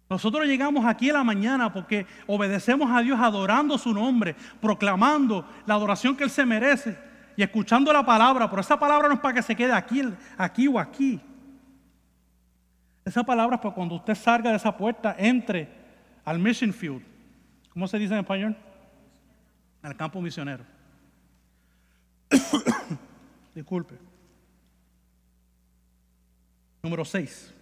Nosotros 0.09 0.45
llegamos 0.45 0.85
aquí 0.85 1.07
en 1.07 1.13
la 1.13 1.23
mañana 1.23 1.71
porque 1.71 2.05
obedecemos 2.27 2.91
a 2.91 3.01
Dios 3.01 3.17
adorando 3.17 3.77
su 3.77 3.93
nombre, 3.93 4.35
proclamando 4.59 5.47
la 5.65 5.75
adoración 5.75 6.17
que 6.17 6.25
Él 6.25 6.29
se 6.29 6.45
merece 6.45 6.97
y 7.37 7.43
escuchando 7.43 7.93
la 7.93 8.05
palabra. 8.05 8.49
Pero 8.49 8.61
esa 8.61 8.77
palabra 8.77 9.07
no 9.07 9.13
es 9.13 9.21
para 9.21 9.35
que 9.35 9.41
se 9.41 9.55
quede 9.55 9.71
aquí, 9.71 10.03
aquí 10.37 10.67
o 10.67 10.77
aquí. 10.77 11.21
Esa 13.05 13.23
palabra 13.23 13.55
es 13.55 13.61
para 13.61 13.73
cuando 13.73 13.95
usted 13.95 14.15
salga 14.15 14.49
de 14.49 14.57
esa 14.57 14.75
puerta, 14.75 15.15
entre 15.17 15.69
al 16.25 16.37
mission 16.37 16.73
field. 16.73 17.10
¿Cómo 17.71 17.87
se 17.87 17.97
dice 17.97 18.13
en 18.13 18.19
español? 18.19 18.55
Al 19.81 19.95
campo 19.95 20.21
misionero. 20.21 20.65
Disculpe. 23.55 23.97
Número 26.83 27.05
6. 27.05 27.53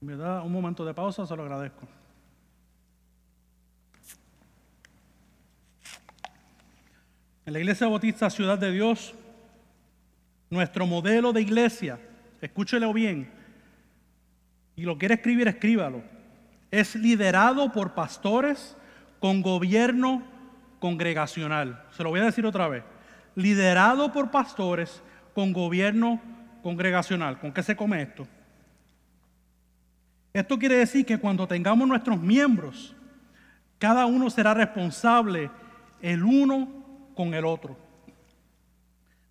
Me 0.00 0.16
da 0.16 0.42
un 0.42 0.52
momento 0.52 0.84
de 0.84 0.94
pausa, 0.94 1.26
se 1.26 1.36
lo 1.36 1.42
agradezco. 1.42 1.86
En 7.44 7.52
la 7.52 7.58
Iglesia 7.58 7.88
Bautista 7.88 8.30
Ciudad 8.30 8.58
de 8.58 8.70
Dios, 8.70 9.14
nuestro 10.48 10.86
modelo 10.86 11.32
de 11.32 11.42
iglesia, 11.42 11.98
escúchelo 12.40 12.92
bien, 12.92 13.30
y 14.76 14.82
lo 14.82 14.96
quiere 14.96 15.14
escribir, 15.14 15.48
escríbalo, 15.48 16.02
es 16.70 16.94
liderado 16.94 17.72
por 17.72 17.94
pastores 17.94 18.76
con 19.18 19.42
gobierno 19.42 20.22
congregacional. 20.78 21.84
Se 21.96 22.02
lo 22.02 22.10
voy 22.10 22.20
a 22.20 22.24
decir 22.24 22.46
otra 22.46 22.68
vez. 22.68 22.84
Liderado 23.34 24.12
por 24.12 24.30
pastores 24.30 25.02
con 25.34 25.52
gobierno 25.52 26.20
congregacional. 26.62 27.38
¿Con 27.38 27.52
qué 27.52 27.62
se 27.62 27.76
come 27.76 28.02
esto? 28.02 28.26
Esto 30.32 30.58
quiere 30.58 30.76
decir 30.76 31.04
que 31.04 31.18
cuando 31.18 31.46
tengamos 31.46 31.88
nuestros 31.88 32.20
miembros, 32.20 32.94
cada 33.78 34.06
uno 34.06 34.30
será 34.30 34.54
responsable 34.54 35.50
el 36.00 36.22
uno 36.22 36.68
con 37.14 37.34
el 37.34 37.44
otro. 37.44 37.76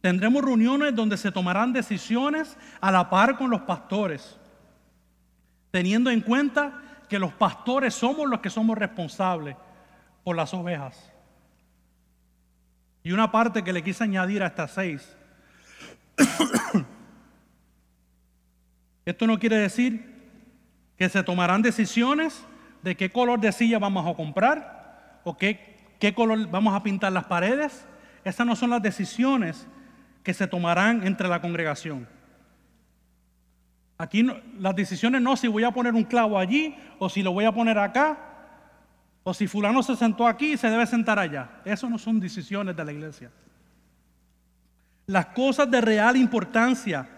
Tendremos 0.01 0.43
reuniones 0.43 0.95
donde 0.95 1.17
se 1.17 1.31
tomarán 1.31 1.73
decisiones 1.73 2.57
a 2.79 2.91
la 2.91 3.09
par 3.09 3.37
con 3.37 3.49
los 3.49 3.61
pastores, 3.61 4.37
teniendo 5.71 6.09
en 6.09 6.21
cuenta 6.21 6.81
que 7.09 7.19
los 7.19 7.33
pastores 7.33 7.93
somos 7.93 8.29
los 8.29 8.39
que 8.39 8.49
somos 8.49 8.77
responsables 8.77 9.57
por 10.23 10.35
las 10.35 10.53
ovejas. 10.53 11.11
Y 13.03 13.11
una 13.11 13.31
parte 13.31 13.63
que 13.63 13.73
le 13.73 13.83
quise 13.83 14.03
añadir 14.03 14.43
a 14.43 14.47
estas 14.47 14.71
seis. 14.71 15.17
Esto 19.05 19.25
no 19.25 19.39
quiere 19.39 19.57
decir 19.57 20.19
que 20.97 21.09
se 21.09 21.23
tomarán 21.23 21.61
decisiones 21.61 22.45
de 22.83 22.95
qué 22.95 23.11
color 23.11 23.39
de 23.39 23.51
silla 23.51 23.79
vamos 23.79 24.05
a 24.07 24.15
comprar 24.15 25.21
o 25.23 25.35
qué, 25.35 25.77
qué 25.99 26.13
color 26.13 26.47
vamos 26.49 26.75
a 26.75 26.83
pintar 26.83 27.11
las 27.11 27.25
paredes. 27.25 27.87
Esas 28.23 28.45
no 28.45 28.55
son 28.55 28.69
las 28.69 28.81
decisiones 28.81 29.67
que 30.23 30.33
se 30.33 30.45
tomarán 30.45 31.07
entre 31.07 31.27
la 31.27 31.41
congregación. 31.41 32.07
Aquí 34.01 34.25
las 34.57 34.75
decisiones 34.77 35.21
no 35.21 35.35
si 35.35 35.49
voy 35.49 35.65
a 35.65 35.71
poner 35.71 35.93
un 35.93 36.05
clavo 36.05 36.39
allí 36.39 36.73
o 36.99 37.09
si 37.09 37.21
lo 37.21 37.33
voy 37.33 37.43
a 37.43 37.51
poner 37.51 37.77
acá 37.77 38.17
o 39.23 39.33
si 39.33 39.45
fulano 39.45 39.83
se 39.83 39.97
sentó 39.97 40.25
aquí 40.25 40.55
se 40.55 40.69
debe 40.69 40.87
sentar 40.87 41.19
allá. 41.19 41.49
Eso 41.65 41.89
no 41.89 41.97
son 41.97 42.17
decisiones 42.17 42.77
de 42.77 42.85
la 42.85 42.93
iglesia. 42.93 43.29
Las 45.05 45.25
cosas 45.27 45.69
de 45.69 45.81
real 45.81 46.15
importancia 46.15 47.09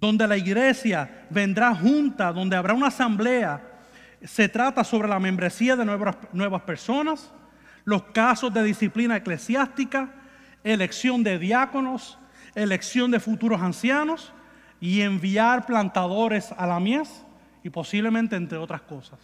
donde 0.00 0.26
la 0.26 0.38
iglesia 0.38 1.26
vendrá 1.28 1.74
junta, 1.74 2.32
donde 2.32 2.56
habrá 2.56 2.72
una 2.72 2.86
asamblea. 2.86 3.60
Se 4.22 4.48
trata 4.48 4.82
sobre 4.82 5.08
la 5.08 5.18
membresía 5.18 5.76
de 5.76 5.84
nuevas, 5.84 6.16
nuevas 6.32 6.62
personas, 6.62 7.30
los 7.84 8.04
casos 8.04 8.52
de 8.54 8.62
disciplina 8.62 9.18
eclesiástica, 9.18 10.08
elección 10.62 11.22
de 11.22 11.38
diáconos, 11.38 12.18
elección 12.54 13.10
de 13.10 13.20
futuros 13.20 13.60
ancianos 13.60 14.32
y 14.84 15.00
enviar 15.00 15.64
plantadores 15.64 16.52
a 16.52 16.66
la 16.66 16.78
mies 16.78 17.24
y 17.62 17.70
posiblemente 17.70 18.36
entre 18.36 18.58
otras 18.58 18.82
cosas. 18.82 19.18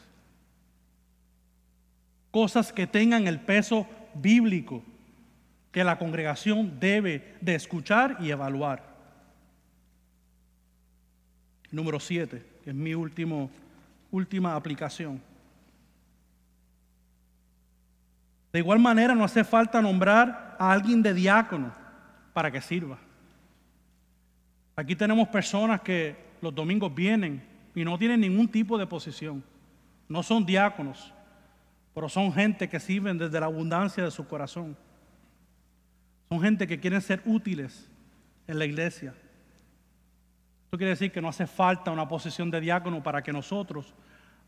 Cosas 2.31 2.73
que 2.73 2.87
tengan 2.87 3.27
el 3.27 3.39
peso 3.39 3.87
bíblico 4.15 4.83
que 5.71 5.85
la 5.85 5.99
congregación 5.99 6.81
debe 6.81 7.37
de 7.43 7.57
escuchar 7.57 8.17
y 8.21 8.31
evaluar. 8.31 8.83
Número 11.71 12.01
7, 12.01 12.43
que 12.65 12.71
es 12.71 12.75
mi 12.75 12.95
último, 12.95 13.51
última 14.11 14.55
aplicación. 14.55 15.21
De 18.51 18.61
igual 18.61 18.79
manera, 18.79 19.15
no 19.15 19.25
hace 19.25 19.45
falta 19.45 19.83
nombrar 19.83 20.57
a 20.59 20.73
alguien 20.73 21.03
de 21.03 21.13
diácono 21.13 21.71
para 22.33 22.51
que 22.51 22.63
sirva. 22.63 23.10
Aquí 24.81 24.97
tenemos 24.97 25.29
personas 25.29 25.83
que 25.83 26.17
los 26.41 26.55
domingos 26.55 26.95
vienen 26.95 27.43
y 27.75 27.85
no 27.85 27.99
tienen 27.99 28.19
ningún 28.19 28.49
tipo 28.49 28.79
de 28.79 28.87
posición. 28.87 29.45
No 30.09 30.23
son 30.23 30.47
diáconos, 30.47 31.13
pero 31.93 32.09
son 32.09 32.33
gente 32.33 32.67
que 32.67 32.81
sirven 32.81 33.19
desde 33.19 33.39
la 33.39 33.45
abundancia 33.45 34.03
de 34.03 34.11
su 34.11 34.27
corazón. 34.27 34.75
Son 36.31 36.41
gente 36.41 36.67
que 36.67 36.81
quieren 36.81 37.03
ser 37.03 37.21
útiles 37.27 37.91
en 38.47 38.59
la 38.59 38.65
iglesia. 38.65 39.13
Esto 40.65 40.79
quiere 40.79 40.93
decir 40.93 41.13
que 41.13 41.21
no 41.21 41.29
hace 41.29 41.47
falta 41.47 41.91
una 41.91 42.09
posición 42.09 42.51
de 42.51 42.63
diácono 42.63 43.03
para 43.03 43.23
que 43.23 43.35
nosotros 43.35 43.93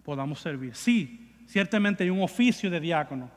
podamos 0.03 0.41
servir. 0.41 0.75
Sí, 0.75 1.31
ciertamente 1.47 2.05
hay 2.05 2.11
un 2.11 2.23
oficio 2.23 2.71
de 2.71 2.81
diácono, 2.81 3.31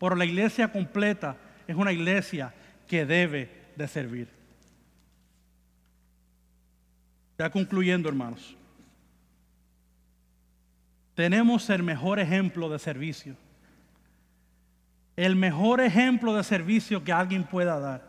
pero 0.00 0.16
la 0.16 0.24
iglesia 0.24 0.72
completa 0.72 1.36
es 1.66 1.76
una 1.76 1.92
iglesia 1.92 2.54
que 2.86 3.04
debe 3.04 3.50
de 3.76 3.86
servir. 3.86 4.37
Ya 7.38 7.50
concluyendo, 7.50 8.08
hermanos. 8.08 8.56
Tenemos 11.14 11.70
el 11.70 11.82
mejor 11.82 12.18
ejemplo 12.18 12.68
de 12.68 12.78
servicio. 12.78 13.36
El 15.16 15.36
mejor 15.36 15.80
ejemplo 15.80 16.34
de 16.34 16.44
servicio 16.44 17.02
que 17.02 17.12
alguien 17.12 17.44
pueda 17.44 17.78
dar 17.78 18.08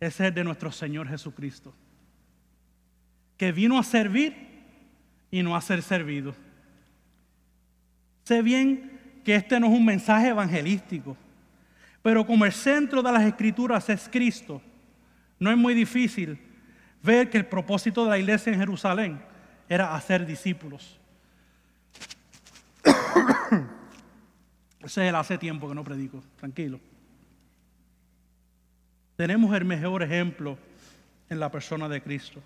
es 0.00 0.20
el 0.20 0.34
de 0.34 0.44
nuestro 0.44 0.70
Señor 0.70 1.08
Jesucristo 1.08 1.74
que 3.38 3.52
vino 3.52 3.78
a 3.78 3.84
servir 3.84 4.34
y 5.30 5.42
no 5.42 5.56
a 5.56 5.62
ser 5.62 5.80
servido. 5.80 6.34
Sé 8.24 8.42
bien 8.42 9.20
que 9.24 9.36
este 9.36 9.58
no 9.60 9.68
es 9.68 9.72
un 9.72 9.84
mensaje 9.84 10.28
evangelístico, 10.28 11.16
pero 12.02 12.26
como 12.26 12.44
el 12.44 12.52
centro 12.52 13.00
de 13.00 13.12
las 13.12 13.22
escrituras 13.22 13.88
es 13.88 14.08
Cristo, 14.10 14.60
no 15.38 15.50
es 15.50 15.56
muy 15.56 15.72
difícil 15.72 16.38
ver 17.02 17.30
que 17.30 17.38
el 17.38 17.46
propósito 17.46 18.04
de 18.04 18.10
la 18.10 18.18
iglesia 18.18 18.52
en 18.52 18.58
Jerusalén 18.58 19.20
era 19.68 19.94
hacer 19.94 20.26
discípulos. 20.26 20.98
Ese 24.80 25.02
es 25.02 25.08
el 25.08 25.14
hace 25.14 25.38
tiempo 25.38 25.68
que 25.68 25.74
no 25.74 25.84
predico, 25.84 26.22
tranquilo. 26.38 26.80
Tenemos 29.16 29.54
el 29.54 29.64
mejor 29.64 30.02
ejemplo 30.02 30.56
en 31.28 31.40
la 31.40 31.50
persona 31.50 31.88
de 31.88 32.00
Cristo. 32.00 32.40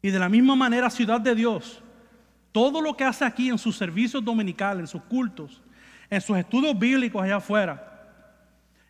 Y 0.00 0.10
de 0.10 0.18
la 0.18 0.28
misma 0.28 0.56
manera, 0.56 0.90
ciudad 0.90 1.20
de 1.20 1.34
Dios, 1.34 1.82
todo 2.50 2.80
lo 2.80 2.96
que 2.96 3.04
hace 3.04 3.24
aquí 3.24 3.48
en 3.48 3.58
sus 3.58 3.76
servicios 3.76 4.24
dominicales, 4.24 4.80
en 4.80 4.86
sus 4.86 5.02
cultos, 5.02 5.62
en 6.10 6.20
sus 6.20 6.36
estudios 6.36 6.78
bíblicos 6.78 7.22
allá 7.22 7.36
afuera, 7.36 7.88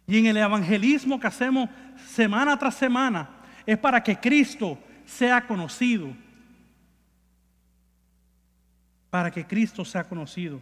y 0.07 0.19
en 0.19 0.27
el 0.27 0.37
evangelismo 0.37 1.21
que 1.21 1.27
hacemos 1.27 1.69
semana 2.09 2.59
tras 2.59 2.75
semana, 2.75 3.31
es 3.67 3.79
para 3.79 4.03
que 4.03 4.17
Cristo 4.17 4.79
sea 5.05 5.47
conocido. 5.47 6.09
Para 9.11 9.31
que 9.31 9.47
Cristo 9.47 9.85
sea 9.85 10.05
conocido. 10.05 10.61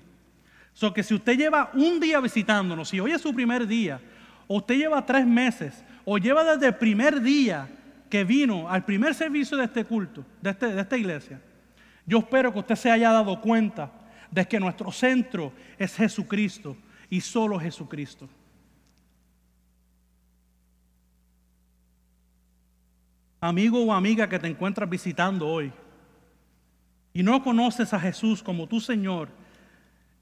So 0.72 0.92
que 0.92 1.02
si 1.02 1.14
usted 1.14 1.36
lleva 1.36 1.70
un 1.74 2.00
día 2.00 2.20
visitándonos, 2.20 2.92
y 2.94 3.00
hoy 3.00 3.12
es 3.12 3.20
su 3.20 3.34
primer 3.34 3.66
día, 3.66 4.00
o 4.46 4.56
usted 4.56 4.76
lleva 4.76 5.04
tres 5.04 5.26
meses, 5.26 5.84
o 6.04 6.18
lleva 6.18 6.44
desde 6.44 6.68
el 6.68 6.74
primer 6.74 7.20
día 7.20 7.68
que 8.08 8.24
vino 8.24 8.68
al 8.68 8.84
primer 8.84 9.14
servicio 9.14 9.56
de 9.56 9.64
este 9.64 9.84
culto, 9.84 10.24
de, 10.40 10.50
este, 10.50 10.66
de 10.66 10.80
esta 10.80 10.96
iglesia, 10.96 11.40
yo 12.06 12.18
espero 12.18 12.52
que 12.52 12.58
usted 12.58 12.74
se 12.74 12.90
haya 12.90 13.12
dado 13.12 13.40
cuenta 13.40 13.90
de 14.30 14.46
que 14.46 14.58
nuestro 14.58 14.90
centro 14.90 15.52
es 15.78 15.94
Jesucristo 15.94 16.76
y 17.08 17.20
solo 17.20 17.58
Jesucristo. 17.58 18.28
Amigo 23.40 23.82
o 23.82 23.92
amiga 23.92 24.28
que 24.28 24.38
te 24.38 24.48
encuentras 24.48 24.88
visitando 24.88 25.48
hoy 25.48 25.72
y 27.12 27.22
no 27.22 27.42
conoces 27.42 27.92
a 27.94 28.00
Jesús 28.00 28.42
como 28.42 28.66
tu 28.66 28.80
Señor 28.80 29.28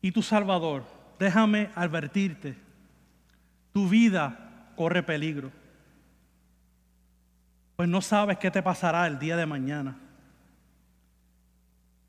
y 0.00 0.12
tu 0.12 0.22
Salvador, 0.22 0.84
déjame 1.18 1.70
advertirte, 1.74 2.56
tu 3.72 3.88
vida 3.88 4.70
corre 4.76 5.02
peligro. 5.02 5.50
Pues 7.74 7.88
no 7.88 8.00
sabes 8.00 8.38
qué 8.38 8.50
te 8.50 8.62
pasará 8.62 9.06
el 9.06 9.18
día 9.18 9.36
de 9.36 9.46
mañana. 9.46 9.98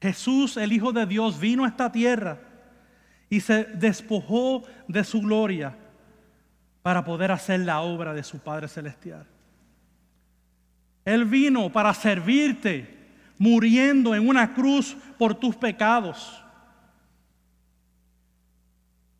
Jesús, 0.01 0.57
el 0.57 0.71
Hijo 0.71 0.93
de 0.93 1.05
Dios, 1.05 1.39
vino 1.39 1.65
a 1.65 1.67
esta 1.67 1.91
tierra 1.91 2.39
y 3.29 3.41
se 3.41 3.65
despojó 3.65 4.63
de 4.87 5.03
su 5.03 5.21
gloria 5.21 5.75
para 6.81 7.03
poder 7.03 7.31
hacer 7.31 7.59
la 7.61 7.81
obra 7.81 8.13
de 8.13 8.23
su 8.23 8.39
Padre 8.39 8.67
Celestial. 8.67 9.25
Él 11.09 11.25
vino 11.25 11.71
para 11.71 11.93
servirte, 11.93 12.97
muriendo 13.39 14.13
en 14.13 14.27
una 14.27 14.53
cruz 14.53 14.95
por 15.17 15.33
tus 15.33 15.55
pecados. 15.55 16.43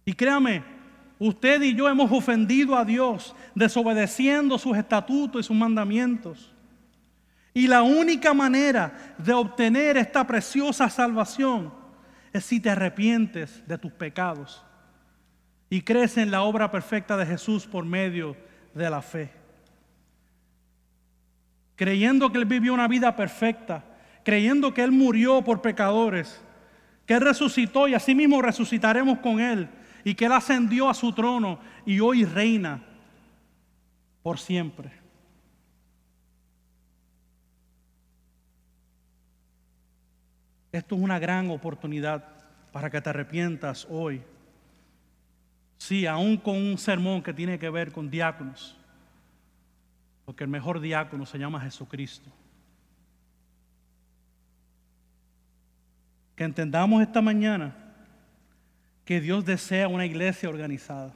Y 0.06 0.14
créame, 0.14 0.64
usted 1.18 1.62
y 1.64 1.74
yo 1.74 1.90
hemos 1.90 2.12
ofendido 2.12 2.78
a 2.78 2.86
Dios 2.86 3.36
desobedeciendo 3.56 4.60
sus 4.60 4.78
estatutos 4.78 5.42
y 5.42 5.48
sus 5.48 5.56
mandamientos. 5.56 6.54
Y 7.56 7.66
la 7.66 7.82
única 7.82 8.36
manera 8.36 9.16
de 9.18 9.34
obtener 9.34 9.98
esta 9.98 10.28
preciosa 10.28 10.90
salvación 10.90 11.74
es 12.32 12.46
si 12.46 12.60
te 12.60 12.70
arrepientes 12.70 13.68
de 13.68 13.78
tus 13.80 13.92
pecados 13.92 14.64
y 15.72 15.82
crees 15.82 16.18
en 16.18 16.30
la 16.30 16.44
obra 16.44 16.70
perfecta 16.70 17.18
de 17.18 17.26
Jesús 17.26 17.66
por 17.66 17.84
medio 17.84 18.38
de 18.76 18.90
la 18.92 19.02
fe. 19.02 19.39
Creyendo 21.80 22.30
que 22.30 22.38
Él 22.38 22.44
vivió 22.44 22.74
una 22.74 22.90
vida 22.90 23.16
perfecta, 23.16 23.86
creyendo 24.26 24.74
que 24.74 24.84
Él 24.84 24.92
murió 24.92 25.42
por 25.42 25.62
pecadores, 25.62 26.44
que 27.06 27.14
Él 27.14 27.22
resucitó 27.22 27.88
y 27.88 27.94
así 27.94 28.14
mismo 28.14 28.42
resucitaremos 28.42 29.20
con 29.20 29.40
Él 29.40 29.70
y 30.04 30.14
que 30.14 30.26
Él 30.26 30.34
ascendió 30.34 30.90
a 30.90 30.94
su 30.94 31.14
trono 31.14 31.58
y 31.86 32.02
hoy 32.02 32.26
reina 32.26 32.84
por 34.22 34.40
siempre. 34.40 34.92
Esto 40.74 40.96
es 40.96 41.02
una 41.02 41.18
gran 41.18 41.50
oportunidad 41.50 42.26
para 42.74 42.90
que 42.90 43.00
te 43.00 43.10
arrepientas 43.10 43.88
hoy. 43.90 44.22
Sí, 45.78 46.06
aún 46.06 46.36
con 46.36 46.58
un 46.58 46.78
sermón 46.78 47.24
que 47.24 47.34
tiene 47.34 47.58
que 47.58 47.70
ver 47.70 47.94
con 47.94 48.10
diáconos, 48.10 48.79
porque 50.30 50.44
el 50.44 50.50
mejor 50.52 50.80
diácono 50.80 51.26
se 51.26 51.40
llama 51.40 51.60
Jesucristo. 51.60 52.30
Que 56.36 56.44
entendamos 56.44 57.02
esta 57.02 57.20
mañana 57.20 57.76
que 59.06 59.22
Dios 59.22 59.44
desea 59.44 59.88
una 59.88 60.06
iglesia 60.06 60.48
organizada 60.48 61.16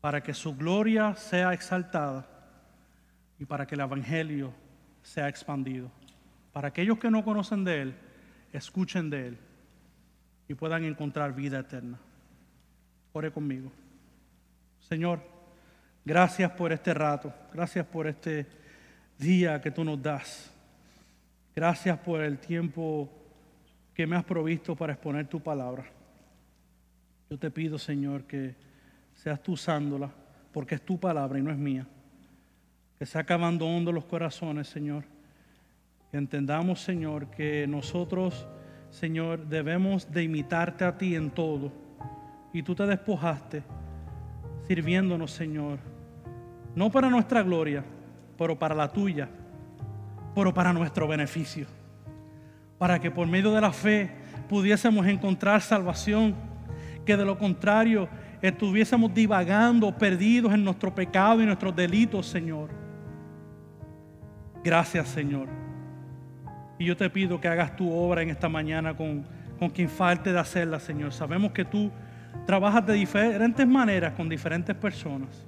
para 0.00 0.22
que 0.22 0.32
su 0.32 0.56
gloria 0.56 1.14
sea 1.16 1.52
exaltada 1.52 2.26
y 3.38 3.44
para 3.44 3.66
que 3.66 3.74
el 3.74 3.82
Evangelio 3.82 4.54
sea 5.02 5.28
expandido. 5.28 5.90
Para 6.50 6.68
aquellos 6.68 6.98
que 6.98 7.10
no 7.10 7.22
conocen 7.26 7.62
de 7.62 7.82
Él, 7.82 7.94
escuchen 8.54 9.10
de 9.10 9.26
Él 9.26 9.38
y 10.48 10.54
puedan 10.54 10.82
encontrar 10.84 11.34
vida 11.34 11.58
eterna. 11.58 11.98
Ore 13.12 13.30
conmigo. 13.30 13.70
Señor, 14.80 15.33
gracias 16.04 16.50
por 16.52 16.72
este 16.72 16.92
rato, 16.94 17.32
gracias 17.52 17.86
por 17.86 18.06
este 18.06 18.46
día 19.18 19.60
que 19.60 19.70
tú 19.70 19.84
nos 19.84 20.02
das. 20.02 20.50
Gracias 21.54 21.96
por 21.98 22.20
el 22.20 22.38
tiempo 22.38 23.08
que 23.94 24.06
me 24.06 24.16
has 24.16 24.24
provisto 24.24 24.74
para 24.74 24.94
exponer 24.94 25.28
tu 25.28 25.40
palabra. 25.40 25.84
Yo 27.30 27.38
te 27.38 27.50
pido, 27.50 27.78
Señor, 27.78 28.24
que 28.24 28.56
seas 29.14 29.40
tú 29.40 29.52
usándola, 29.52 30.10
porque 30.52 30.74
es 30.74 30.82
tu 30.82 30.98
palabra 30.98 31.38
y 31.38 31.42
no 31.42 31.52
es 31.52 31.56
mía. 31.56 31.86
Que 32.98 33.06
sea 33.06 33.20
acabando 33.20 33.66
hondo 33.66 33.92
los 33.92 34.04
corazones, 34.04 34.66
Señor. 34.68 35.04
Que 36.10 36.18
entendamos, 36.18 36.80
Señor, 36.80 37.30
que 37.30 37.66
nosotros, 37.68 38.46
Señor, 38.90 39.46
debemos 39.46 40.10
de 40.10 40.24
imitarte 40.24 40.84
a 40.84 40.98
ti 40.98 41.14
en 41.14 41.30
todo 41.30 41.72
y 42.52 42.62
tú 42.62 42.74
te 42.74 42.86
despojaste 42.86 43.62
sirviéndonos, 44.66 45.30
Señor, 45.30 45.78
no 46.74 46.90
para 46.90 47.08
nuestra 47.08 47.42
gloria, 47.42 47.84
pero 48.36 48.58
para 48.58 48.74
la 48.74 48.92
tuya, 48.92 49.28
pero 50.34 50.52
para 50.52 50.72
nuestro 50.72 51.06
beneficio, 51.06 51.66
para 52.78 52.98
que 52.98 53.10
por 53.10 53.26
medio 53.26 53.52
de 53.52 53.60
la 53.60 53.72
fe 53.72 54.10
pudiésemos 54.48 55.06
encontrar 55.06 55.60
salvación, 55.60 56.34
que 57.04 57.16
de 57.16 57.24
lo 57.24 57.38
contrario 57.38 58.08
estuviésemos 58.42 59.14
divagando, 59.14 59.96
perdidos 59.96 60.52
en 60.52 60.64
nuestro 60.64 60.94
pecado 60.94 61.42
y 61.42 61.46
nuestros 61.46 61.74
delitos, 61.74 62.26
Señor. 62.26 62.70
Gracias, 64.62 65.08
Señor. 65.08 65.48
Y 66.78 66.86
yo 66.86 66.96
te 66.96 67.08
pido 67.08 67.40
que 67.40 67.48
hagas 67.48 67.76
tu 67.76 67.92
obra 67.92 68.22
en 68.22 68.30
esta 68.30 68.48
mañana 68.48 68.96
con, 68.96 69.24
con 69.58 69.70
quien 69.70 69.88
falte 69.88 70.32
de 70.32 70.38
hacerla, 70.38 70.80
Señor. 70.80 71.12
Sabemos 71.12 71.52
que 71.52 71.64
tú 71.64 71.90
trabajas 72.46 72.84
de 72.86 72.94
diferentes 72.94 73.66
maneras 73.66 74.14
con 74.14 74.28
diferentes 74.28 74.74
personas. 74.74 75.46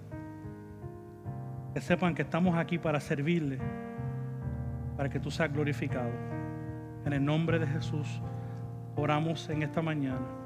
Que 1.77 1.83
sepan 1.83 2.15
que 2.15 2.23
estamos 2.23 2.57
aquí 2.57 2.79
para 2.79 2.99
servirle, 3.01 3.59
para 4.97 5.11
que 5.11 5.21
tú 5.21 5.31
seas 5.31 5.53
glorificado. 5.53 6.09
En 7.05 7.13
el 7.13 7.23
nombre 7.23 7.59
de 7.59 7.67
Jesús 7.67 8.23
oramos 8.95 9.51
en 9.51 9.63
esta 9.63 9.83
mañana. 9.83 10.46